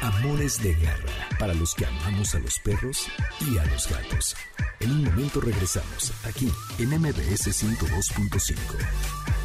[0.02, 3.08] Amores de Garra, para los que amamos a los perros
[3.42, 4.36] y a los gatos.
[4.80, 9.45] En un momento regresamos, aquí en MBS 102.5.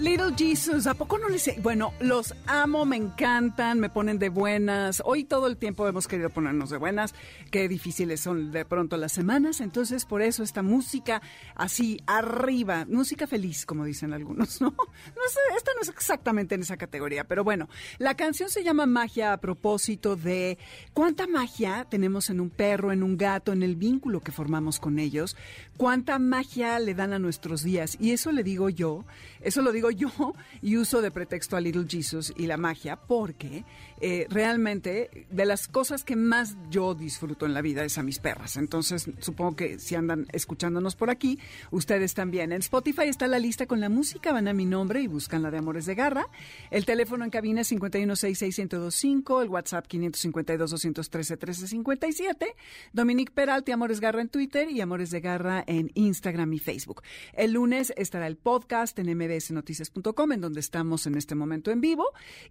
[0.00, 1.62] Little Jesus, ¿a poco no les...
[1.62, 5.02] Bueno, los amo, me encantan, me ponen de buenas.
[5.04, 7.14] Hoy todo el tiempo hemos querido ponernos de buenas.
[7.50, 9.60] Qué difíciles son de pronto las semanas.
[9.60, 11.20] Entonces, por eso esta música
[11.54, 12.86] así, arriba.
[12.88, 14.70] Música feliz, como dicen algunos, ¿no?
[14.70, 17.24] No sé, esta no es exactamente en esa categoría.
[17.24, 20.56] Pero bueno, la canción se llama Magia a propósito de
[20.94, 24.98] cuánta magia tenemos en un perro, en un gato, en el vínculo que formamos con
[24.98, 25.36] ellos.
[25.76, 27.98] Cuánta magia le dan a nuestros días.
[28.00, 29.04] Y eso le digo yo,
[29.42, 30.10] eso lo digo yo
[30.62, 33.64] y uso de pretexto a Little Jesus y la magia porque
[34.00, 38.18] eh, realmente de las cosas que más yo disfruto en la vida es a mis
[38.18, 38.56] perras.
[38.56, 41.38] Entonces supongo que si andan escuchándonos por aquí,
[41.70, 42.52] ustedes también.
[42.52, 45.50] En Spotify está la lista con la música, van a mi nombre y buscan la
[45.50, 46.26] de Amores de Garra.
[46.70, 52.46] El teléfono en cabina es 5166125, el WhatsApp 552-213-1357,
[52.92, 57.02] Dominique Peralti, Amores Garra en Twitter y Amores de Garra en Instagram y Facebook.
[57.32, 59.08] El lunes estará el podcast en
[59.80, 62.04] mbsnoticias.com, en donde estamos en este momento en vivo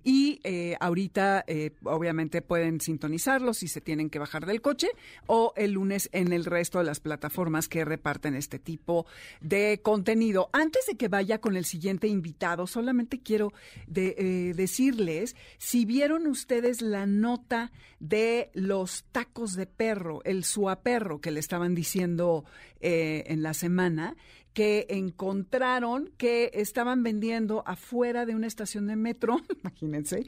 [0.03, 4.89] y eh, ahorita eh, obviamente pueden sintonizarlo si se tienen que bajar del coche
[5.27, 9.05] o el lunes en el resto de las plataformas que reparten este tipo
[9.41, 10.49] de contenido.
[10.53, 13.53] Antes de que vaya con el siguiente invitado, solamente quiero
[13.93, 21.31] eh, decirles si vieron ustedes la nota de los tacos de perro, el suaperro que
[21.31, 22.45] le estaban diciendo
[22.81, 24.15] en la semana
[24.53, 30.25] que encontraron que estaban vendiendo afuera de una estación de metro, imagínense,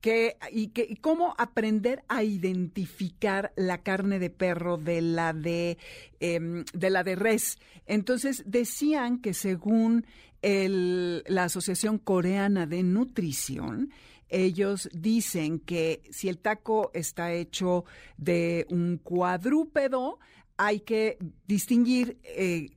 [0.00, 5.78] que y que cómo aprender a identificar la carne de perro de la de
[6.20, 7.58] em, de la de res.
[7.86, 10.06] Entonces decían que según
[10.42, 13.90] el, la Asociación Coreana de Nutrición,
[14.28, 17.84] ellos dicen que si el taco está hecho
[18.16, 20.18] de un cuadrúpedo,
[20.56, 22.68] hay que distinguir eh,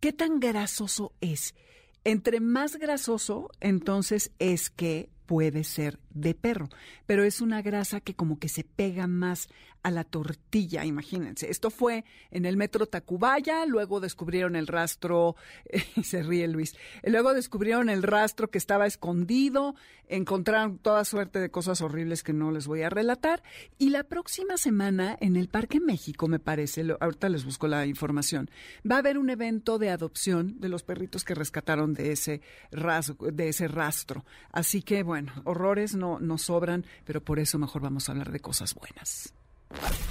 [0.00, 1.56] ¿Qué tan grasoso es?
[2.04, 6.68] Entre más grasoso, entonces es que puede ser de perro,
[7.06, 9.48] pero es una grasa que como que se pega más
[9.82, 11.50] a la tortilla, imagínense.
[11.50, 15.36] Esto fue en el metro Tacubaya, luego descubrieron el rastro,
[15.96, 19.74] y se ríe Luis, luego descubrieron el rastro que estaba escondido,
[20.08, 23.42] encontraron toda suerte de cosas horribles que no les voy a relatar,
[23.78, 28.50] y la próxima semana en el Parque México, me parece, ahorita les busco la información,
[28.90, 32.40] va a haber un evento de adopción de los perritos que rescataron de ese,
[32.70, 34.24] de ese rastro.
[34.50, 38.40] Así que, bueno, horrores no, no sobran, pero por eso mejor vamos a hablar de
[38.40, 39.34] cosas buenas.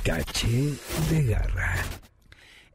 [0.04, 0.74] Caché
[1.10, 1.76] de garra.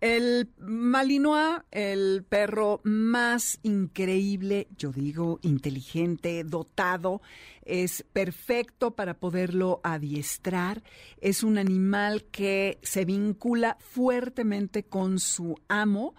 [0.02, 7.22] El Malinois, el perro más increíble, yo digo, inteligente, dotado,
[7.64, 10.82] es perfecto para poderlo adiestrar.
[11.20, 16.16] Es un animal que se vincula fuertemente con su amo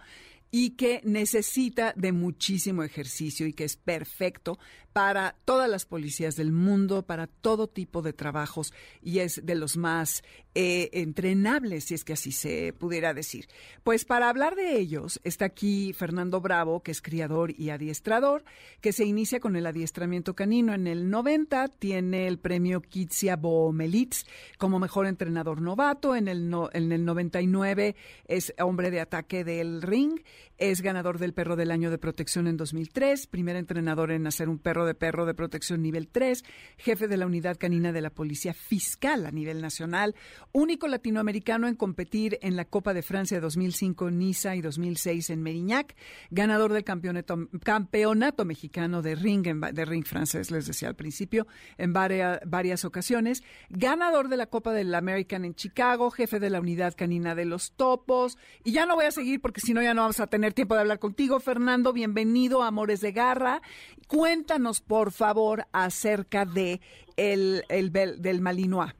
[0.50, 4.58] y que necesita de muchísimo ejercicio y que es perfecto
[4.94, 8.72] para todas las policías del mundo, para todo tipo de trabajos
[9.02, 10.22] y es de los más
[10.54, 13.48] eh, entrenables, si es que así se pudiera decir.
[13.82, 18.44] Pues para hablar de ellos está aquí Fernando Bravo, que es criador y adiestrador,
[18.80, 20.72] que se inicia con el adiestramiento canino.
[20.72, 24.24] En el 90 tiene el premio Kitsia Bomelitz
[24.58, 26.14] como mejor entrenador novato.
[26.14, 27.96] En el, en el 99
[28.28, 30.20] es hombre de ataque del ring.
[30.56, 34.60] Es ganador del perro del año de protección en 2003, primer entrenador en hacer un
[34.60, 36.44] perro de perro de protección nivel 3,
[36.78, 40.14] jefe de la unidad canina de la Policía Fiscal a nivel nacional,
[40.52, 45.42] único latinoamericano en competir en la Copa de Francia 2005 en Niza y 2006 en
[45.42, 45.94] Merignac,
[46.30, 51.46] ganador del campeonato, campeonato mexicano de ring, de ring francés, les decía al principio,
[51.78, 56.94] en varias, ocasiones, ganador de la Copa del American en Chicago, jefe de la unidad
[56.96, 60.02] canina de los topos, y ya no voy a seguir porque si no ya no
[60.02, 63.62] vamos a tener tiempo de hablar contigo, Fernando, bienvenido Amores de Garra.
[64.06, 66.80] Cuéntanos, por favor, acerca de
[67.16, 68.94] el, el del Malinois.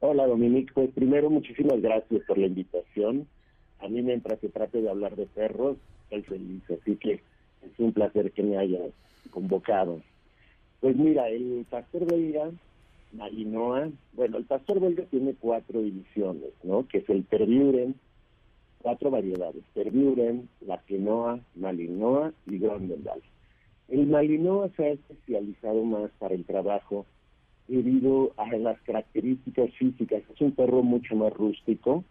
[0.00, 0.72] Hola, Dominique.
[0.72, 3.26] Pues primero, muchísimas gracias por la invitación.
[3.80, 6.62] A mí, mientras se trate de hablar de perros, estoy feliz.
[6.70, 8.92] Así que es un placer que me hayas
[9.30, 10.00] convocado.
[10.80, 12.50] Pues mira, el pastor de ira
[13.12, 16.86] Malinois, bueno, el pastor belga tiene cuatro divisiones, ¿no?
[16.86, 17.96] Que es el Tervuren,
[18.80, 23.20] cuatro variedades, Tervuren, la Quenoa, Malinois y Grondendal.
[23.90, 27.06] El Malinois se ha especializado más para el trabajo
[27.66, 30.22] debido a las características físicas.
[30.32, 32.04] Es un perro mucho más rústico,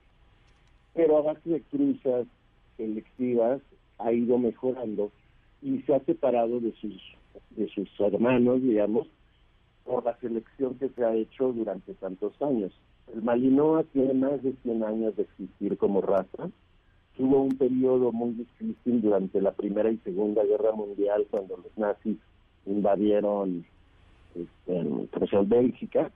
[0.93, 2.27] pero a base de cruzas
[2.75, 3.61] selectivas
[3.97, 5.11] ha ido mejorando
[5.61, 6.95] y se ha separado de sus
[7.51, 9.07] de sus hermanos, digamos,
[9.85, 12.73] por la selección que se ha hecho durante tantos años.
[13.13, 16.49] El Malinois tiene más de 100 años de existir como raza.
[17.19, 22.17] Tuvo un periodo muy difícil durante la Primera y Segunda Guerra Mundial cuando los nazis
[22.65, 23.65] invadieron
[24.33, 26.11] este, Bélgica,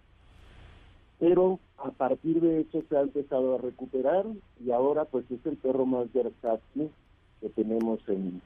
[1.20, 4.26] pero a partir de eso se ha empezado a recuperar
[4.66, 6.90] y ahora pues es el perro más versátil
[7.42, 8.42] que tenemos en,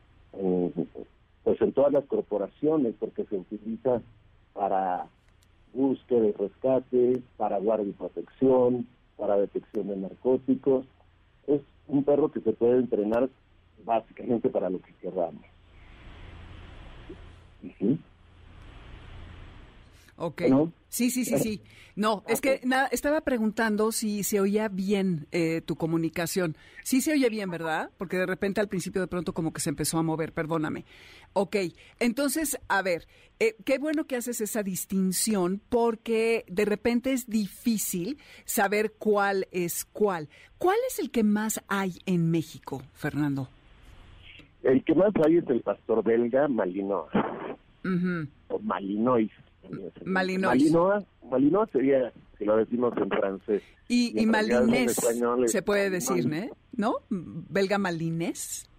[1.44, 4.02] pues en todas las corporaciones porque se utiliza
[4.54, 5.06] para
[5.76, 10.88] búsqueda y rescate, para guardia y protección, para detección de narcóticos.
[11.46, 13.30] Es un perro que se puede entrenar
[13.84, 15.44] básicamente para lo que queramos.
[20.18, 20.42] Ok.
[20.90, 21.62] Sí, sí, sí, sí.
[21.96, 26.56] No, es que nada, estaba preguntando si se oía bien eh, tu comunicación.
[26.84, 27.90] Sí se oye bien, ¿verdad?
[27.98, 30.86] Porque de repente al principio de pronto como que se empezó a mover, perdóname.
[31.34, 31.56] Ok,
[32.00, 33.08] entonces, a ver,
[33.40, 39.86] eh, qué bueno que haces esa distinción porque de repente es difícil saber cuál es
[39.86, 40.30] cuál.
[40.58, 43.50] ¿Cuál es el que más hay en México, Fernando?
[44.64, 47.12] El que más hay es el pastor belga Malinois.
[48.50, 49.32] O Malinois
[50.06, 50.74] Malinois.
[51.30, 51.70] Malinois.
[51.72, 53.64] sería, si lo decimos en francés.
[53.88, 54.96] Y, y, malinés,
[55.46, 56.30] se puede decir,
[56.74, 56.96] ¿no?
[57.10, 58.70] ¿Belga malinés?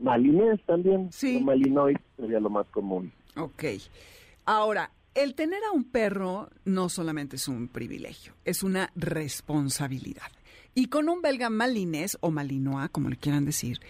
[0.00, 1.10] Malinés también.
[1.12, 1.40] Sí.
[1.40, 3.12] Malinois sería lo más común.
[3.36, 3.64] Ok.
[4.44, 10.30] Ahora, el tener a un perro no solamente es un privilegio, es una responsabilidad.
[10.74, 13.80] Y con un belga malinés o malinois, como le quieran decir,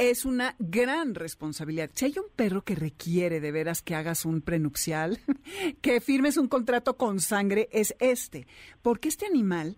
[0.00, 1.90] es una gran responsabilidad.
[1.92, 5.18] Si hay un perro que requiere de veras que hagas un prenupcial,
[5.82, 8.46] que firmes un contrato con sangre, es este.
[8.80, 9.76] Porque este animal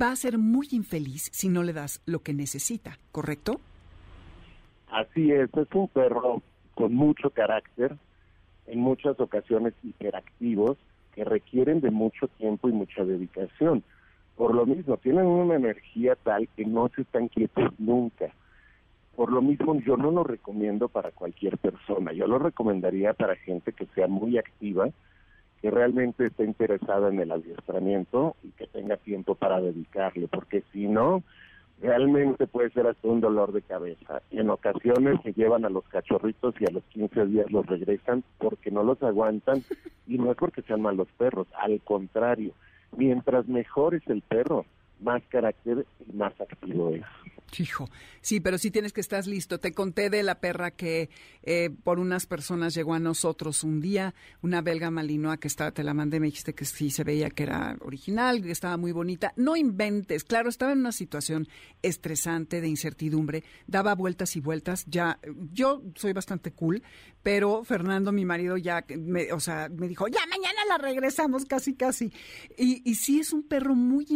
[0.00, 3.60] va a ser muy infeliz si no le das lo que necesita, ¿correcto?
[4.90, 6.42] Así es, es un perro
[6.74, 7.96] con mucho carácter,
[8.66, 10.76] en muchas ocasiones hiperactivos,
[11.14, 13.82] que requieren de mucho tiempo y mucha dedicación.
[14.36, 18.34] Por lo mismo, tienen una energía tal que no se están quietos nunca
[19.14, 22.12] por lo mismo, yo no lo recomiendo para cualquier persona.
[22.12, 24.88] Yo lo recomendaría para gente que sea muy activa,
[25.60, 30.88] que realmente esté interesada en el adiestramiento y que tenga tiempo para dedicarle, porque si
[30.88, 31.22] no,
[31.80, 34.22] realmente puede ser hasta un dolor de cabeza.
[34.30, 38.70] En ocasiones se llevan a los cachorritos y a los 15 días los regresan porque
[38.70, 39.62] no los aguantan
[40.06, 42.52] y no es porque sean malos perros, al contrario,
[42.96, 44.64] mientras mejor es el perro,
[45.00, 47.02] más carácter y más activo es.
[47.58, 47.90] Hijo,
[48.22, 49.60] sí, pero sí tienes que estar listo.
[49.60, 51.10] Te conté de la perra que
[51.42, 55.84] eh, por unas personas llegó a nosotros un día, una belga malinoa que estaba, te
[55.84, 59.34] la mandé, me dijiste que sí se veía que era original, que estaba muy bonita.
[59.36, 61.46] No inventes, claro, estaba en una situación
[61.82, 64.84] estresante de incertidumbre, daba vueltas y vueltas.
[64.86, 65.18] Ya,
[65.52, 66.82] yo soy bastante cool,
[67.22, 71.74] pero Fernando, mi marido, ya, me, o sea, me dijo, ya mañana la regresamos, casi,
[71.74, 72.12] casi.
[72.56, 74.06] Y, y sí es un perro muy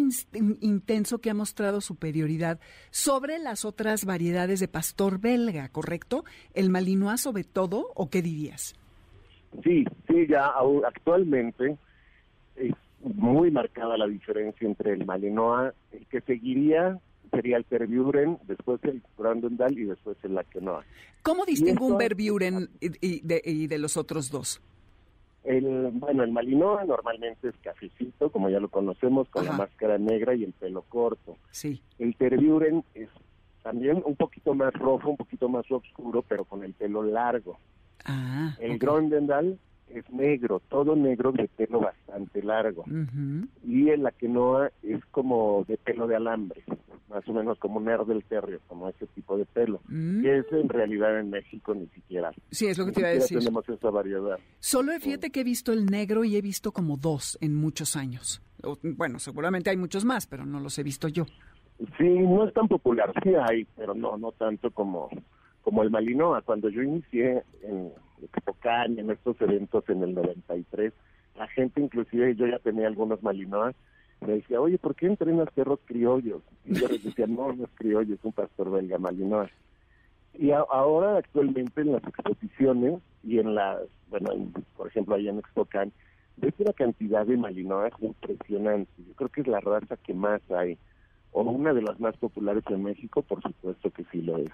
[0.60, 2.60] intenso que ha mostrado superioridad
[2.90, 6.24] sobre las otras variedades de pastor belga, ¿correcto?
[6.54, 8.74] ¿El malinois sobre todo o qué dirías?
[9.62, 10.52] Sí, sí, ya
[10.86, 11.76] actualmente
[12.56, 17.00] es muy marcada la diferencia entre el malinois, el que seguiría
[17.30, 20.84] sería el Perburen, después el Brandendal y después el Laquenoa.
[21.22, 24.60] ¿Cómo distingo un Berburen y, de, los otros dos?
[25.46, 30.34] El, bueno, el Malinois normalmente es cafecito, como ya lo conocemos, con la máscara negra
[30.34, 31.36] y el pelo corto.
[31.50, 31.80] Sí.
[31.98, 33.08] El Terburen es
[33.62, 37.58] también un poquito más rojo, un poquito más oscuro, pero con el pelo largo.
[38.04, 39.58] Ah, el Grondendal
[39.88, 42.84] es negro, todo negro de pelo bastante largo.
[43.64, 46.64] Y el Aquenoa es como de pelo de alambre,
[47.08, 49.80] más o menos como un del terrier, como ese tipo de pelo.
[49.88, 50.22] Mm.
[50.22, 52.32] Que es en realidad en México ni siquiera.
[52.50, 53.38] Sí, es lo que te iba a decir.
[53.38, 54.38] tenemos esa variedad.
[54.58, 58.42] Solo fíjate que he visto el negro y he visto como dos en muchos años.
[58.82, 61.24] Bueno, seguramente hay muchos más, pero no los he visto yo.
[61.98, 65.08] Sí, no es tan popular, sí hay, pero no, no tanto como,
[65.62, 66.42] como el Malinoa.
[66.42, 70.92] Cuando yo inicié en Expocan, en estos eventos en el 93,
[71.36, 73.74] la gente inclusive, yo ya tenía algunos Malinoas,
[74.20, 76.42] me decía, oye, ¿por qué entrenas perros criollos?
[76.64, 79.50] Y yo les decía, no, no es criollo, es un pastor belga Malinois.
[80.34, 84.30] Y ahora actualmente en las exposiciones y en las, bueno,
[84.76, 85.92] por ejemplo, ahí en Expocan,
[86.40, 88.90] es una cantidad de Malinois impresionante.
[88.98, 90.78] Yo creo que es la raza que más hay,
[91.36, 94.50] o una de las más populares en México, por supuesto que sí lo es.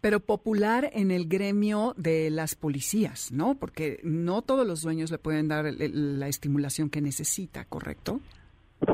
[0.00, 3.56] Pero popular en el gremio de las policías, ¿no?
[3.56, 8.20] Porque no todos los dueños le pueden dar la estimulación que necesita, ¿correcto?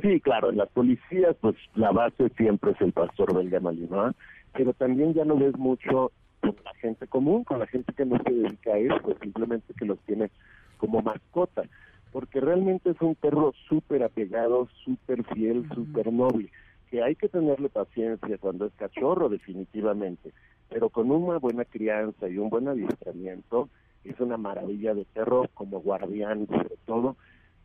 [0.00, 4.16] Sí, claro, en las policías, pues la base siempre es el pastor belga Malinois,
[4.54, 8.16] pero también ya no ves mucho con la gente común, con la gente que no
[8.22, 10.30] se dedica a eso, simplemente que los tiene
[10.78, 11.64] como mascota,
[12.12, 16.50] porque realmente es un perro súper apegado, súper fiel, súper noble,
[16.90, 20.32] que hay que tenerle paciencia cuando es cachorro definitivamente,
[20.68, 23.68] pero con una buena crianza y un buen adiestramiento,
[24.04, 27.16] es una maravilla de perro como guardián sobre todo,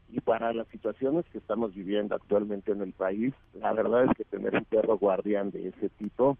[0.09, 4.25] y para las situaciones que estamos viviendo actualmente en el país, la verdad es que
[4.25, 6.37] tener un perro guardián de ese tipo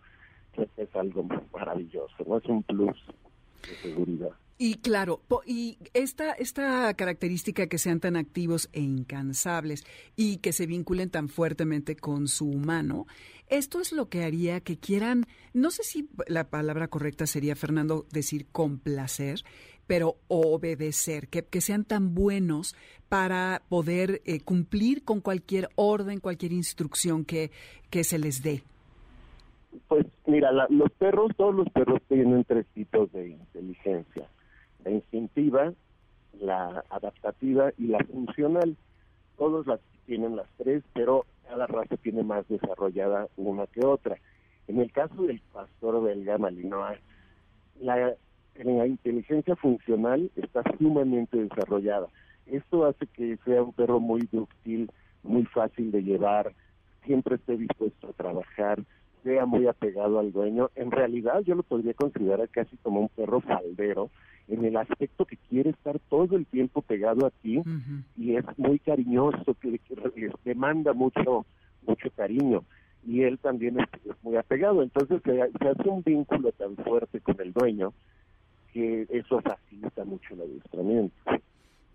[0.78, 2.38] es algo maravilloso, ¿no?
[2.38, 2.98] Es un plus
[3.64, 4.32] de seguridad.
[4.58, 9.84] Y claro, y esta, esta característica que sean tan activos e incansables
[10.16, 13.06] y que se vinculen tan fuertemente con su humano,
[13.48, 18.06] esto es lo que haría que quieran, no sé si la palabra correcta sería, Fernando,
[18.14, 19.44] decir complacer,
[19.88, 22.78] pero obedecer, que, que sean tan buenos
[23.10, 27.52] para poder eh, cumplir con cualquier orden, cualquier instrucción que,
[27.90, 28.64] que se les dé.
[29.90, 34.30] Pues mira, los perros, todos los perros tienen tres tipos de inteligencia
[34.86, 35.74] la instintiva,
[36.40, 38.78] la adaptativa y la funcional.
[39.38, 44.18] Todos las tienen las tres, pero cada raza tiene más desarrollada una que otra.
[44.68, 47.00] En el caso del pastor belga Malinois,
[47.82, 48.14] la,
[48.64, 52.08] la inteligencia funcional está sumamente desarrollada.
[52.46, 54.92] Esto hace que sea un perro muy dúctil,
[55.24, 56.54] muy fácil de llevar,
[57.04, 58.84] siempre esté dispuesto a trabajar,
[59.24, 60.70] sea muy apegado al dueño.
[60.76, 64.10] En realidad yo lo podría considerar casi como un perro faldero,
[64.48, 67.62] en el aspecto que quiere estar todo el tiempo pegado a ti
[68.18, 71.46] y es muy cariñoso, que, que, demanda mucho,
[71.86, 72.64] mucho cariño
[73.06, 73.88] y él también es,
[74.24, 74.82] muy apegado.
[74.82, 77.94] Entonces se, hace un vínculo tan fuerte con el dueño
[78.74, 81.16] que eso facilita mucho el adiestramiento.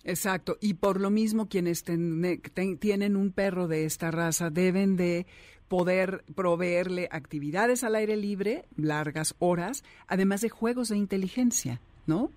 [0.02, 5.26] Exacto, y por lo mismo quienes tienen un perro de esta raza deben de
[5.68, 12.30] poder proveerle actividades al aire libre, largas horas, además de juegos de inteligencia, ¿no?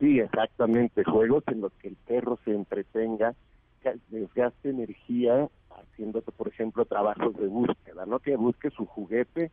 [0.00, 3.34] Sí, exactamente, juegos en los que el perro se entretenga,
[4.08, 8.18] desgaste energía haciendo, por ejemplo, trabajos de búsqueda, ¿no?
[8.18, 9.50] Que busque su juguete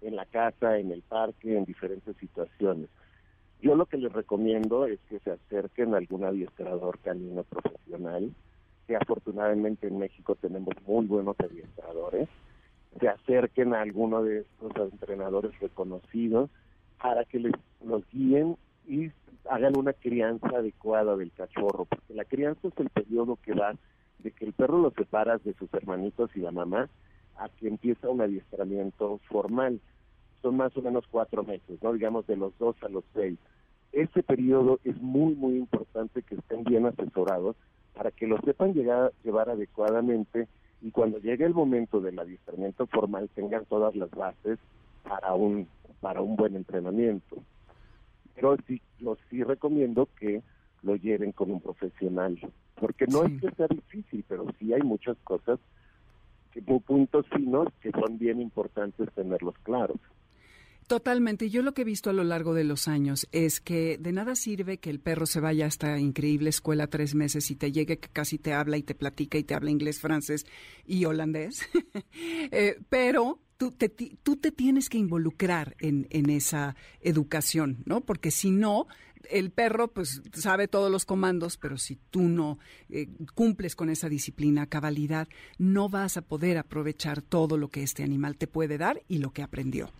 [0.00, 2.88] en la casa, en el parque, en diferentes situaciones.
[3.60, 8.32] Yo lo que les recomiendo es que se acerquen a algún adiestrador canino profesional,
[8.86, 12.28] que afortunadamente en México tenemos muy buenos adiestradores,
[13.00, 16.50] se acerquen a alguno de estos entrenadores reconocidos
[17.02, 17.52] para que les
[17.84, 19.10] los guíen y
[19.48, 23.74] hagan una crianza adecuada del cachorro, porque la crianza es el periodo que va
[24.18, 26.88] de que el perro lo separas de sus hermanitos y la mamá
[27.36, 29.80] a que empieza un adiestramiento formal.
[30.42, 31.92] Son más o menos cuatro meses, ¿no?
[31.92, 33.38] Digamos de los dos a los seis.
[33.92, 37.56] Ese periodo es muy, muy importante que estén bien asesorados
[37.94, 40.46] para que lo sepan llevar adecuadamente
[40.82, 44.58] y cuando llegue el momento del adiestramiento formal tengan todas las bases
[45.02, 45.66] para un,
[46.00, 47.42] para un buen entrenamiento
[48.40, 50.42] pero sí, lo sí recomiendo que
[50.82, 52.38] lo lleven con un profesional,
[52.76, 55.58] porque no es que sea difícil, pero sí hay muchas cosas,
[56.52, 59.98] que, puntos finos que son bien importantes tenerlos claros.
[60.86, 61.50] Totalmente.
[61.50, 64.34] Yo lo que he visto a lo largo de los años es que de nada
[64.34, 67.98] sirve que el perro se vaya a esta increíble escuela tres meses y te llegue
[67.98, 70.46] que casi te habla y te platica y te habla inglés, francés
[70.86, 71.68] y holandés.
[72.52, 78.00] eh, pero tú te, tú te tienes que involucrar en, en esa educación, ¿no?
[78.00, 78.86] Porque si no,
[79.30, 84.08] el perro pues sabe todos los comandos, pero si tú no eh, cumples con esa
[84.08, 85.28] disciplina, cabalidad,
[85.58, 89.30] no vas a poder aprovechar todo lo que este animal te puede dar y lo
[89.30, 89.90] que aprendió.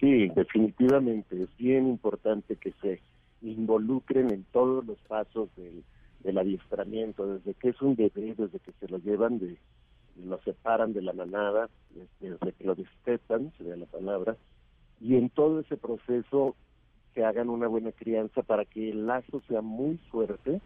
[0.00, 3.00] Sí, definitivamente es bien importante que se
[3.42, 5.84] involucren en todos los pasos del,
[6.20, 9.56] del adiestramiento, desde que es un bebé, desde que se lo llevan de,
[10.22, 11.68] lo separan de la manada,
[12.20, 14.36] desde que lo destetan, sería la palabra,
[15.00, 16.56] y en todo ese proceso
[17.14, 20.60] que hagan una buena crianza para que el lazo sea muy fuerte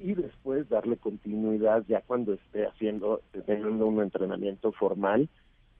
[0.00, 5.28] y después darle continuidad ya cuando esté haciendo, teniendo un entrenamiento formal.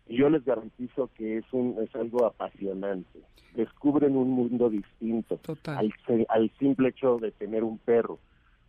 [0.07, 3.21] Y yo les garantizo que es un es algo apasionante.
[3.55, 5.93] Descubren un mundo distinto al,
[6.29, 8.21] al simple hecho de tener un perro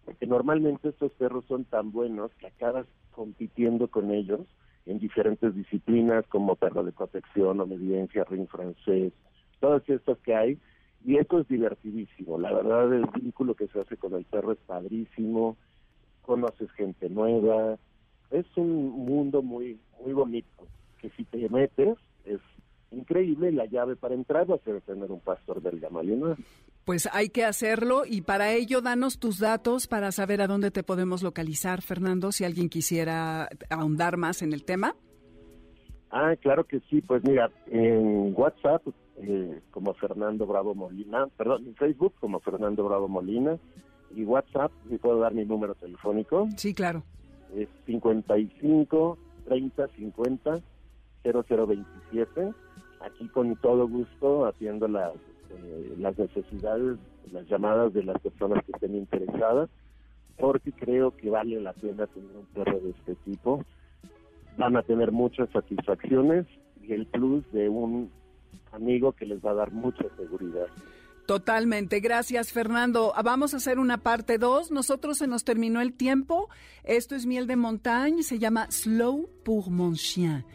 [0.08, 4.40] porque normalmente estos perros son tan buenos que acabas compitiendo con ellos
[4.86, 9.12] en diferentes disciplinas como perro de protección, obediencia, ring francés,
[9.60, 10.58] todas estas que hay,
[11.04, 12.40] y esto es divertidísimo.
[12.40, 15.58] La verdad, el vínculo que se hace con el perro es padrísimo.
[16.22, 17.78] conoces gente nueva,
[18.32, 20.68] es un mundo muy muy bonito
[21.02, 22.40] que si te metes es
[22.92, 26.38] increíble la llave para entrar va a ser tener un pastor del Malinois.
[26.88, 30.84] Pues hay que hacerlo y para ello danos tus datos para saber a dónde te
[30.84, 34.96] podemos localizar, Fernando, si alguien quisiera ahondar más en el tema.
[36.12, 41.76] Ah, claro que sí, pues mira, en WhatsApp eh, como Fernando Bravo Molina, perdón, en
[41.76, 43.58] Facebook como Fernando Bravo Molina
[44.16, 46.48] y WhatsApp, ¿me puedo dar mi número telefónico?
[46.56, 47.04] Sí, claro.
[47.54, 50.60] Es 55 30 50
[51.26, 52.54] 0027.
[53.02, 55.12] Aquí con todo gusto haciendo las,
[55.50, 56.98] eh, las necesidades,
[57.32, 59.70] las llamadas de las personas que estén interesadas,
[60.38, 63.64] porque creo que vale la pena tener un perro de este tipo.
[64.58, 66.46] Van a tener muchas satisfacciones
[66.82, 68.10] y el plus de un
[68.72, 70.68] amigo que les va a dar mucha seguridad.
[71.26, 72.00] Totalmente.
[72.00, 73.12] Gracias, Fernando.
[73.16, 74.72] Ah, vamos a hacer una parte 2.
[74.72, 76.50] Nosotros se nos terminó el tiempo.
[76.86, 78.24] Esto es miel de montaña.
[78.24, 80.46] Se llama Slow pour mon chien.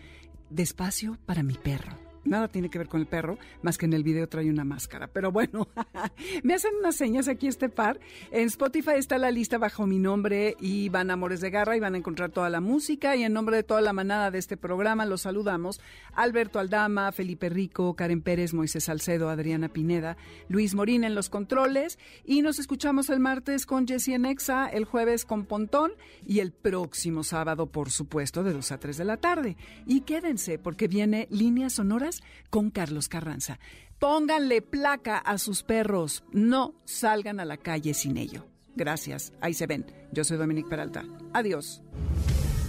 [0.48, 4.02] Despacio para mi perro nada tiene que ver con el perro, más que en el
[4.02, 5.08] video trae una máscara.
[5.08, 5.68] Pero bueno,
[6.42, 8.00] me hacen unas señas aquí este par.
[8.30, 11.94] En Spotify está la lista bajo mi nombre y van Amores de Garra y van
[11.94, 13.16] a encontrar toda la música.
[13.16, 15.80] Y en nombre de toda la manada de este programa los saludamos.
[16.14, 20.16] Alberto Aldama, Felipe Rico, Karen Pérez, Moisés Salcedo, Adriana Pineda,
[20.48, 21.98] Luis Morín en los controles.
[22.24, 25.92] Y nos escuchamos el martes con Jessie Enexa, el jueves con Pontón
[26.26, 29.56] y el próximo sábado, por supuesto, de 2 a 3 de la tarde.
[29.86, 32.11] Y quédense porque viene Líneas Sonoras
[32.50, 33.58] con Carlos Carranza.
[33.98, 38.46] Pónganle placa a sus perros, no salgan a la calle sin ello.
[38.74, 39.86] Gracias, ahí se ven.
[40.12, 41.04] Yo soy Dominique Peralta.
[41.32, 41.82] Adiós.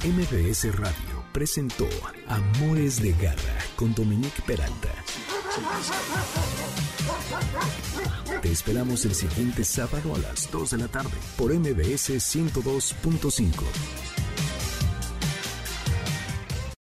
[0.03, 1.87] MBS Radio presentó
[2.27, 4.89] Amores de Garra con Dominique Peralta.
[8.41, 14.12] Te esperamos el siguiente sábado a las 2 de la tarde por MBS 102.5.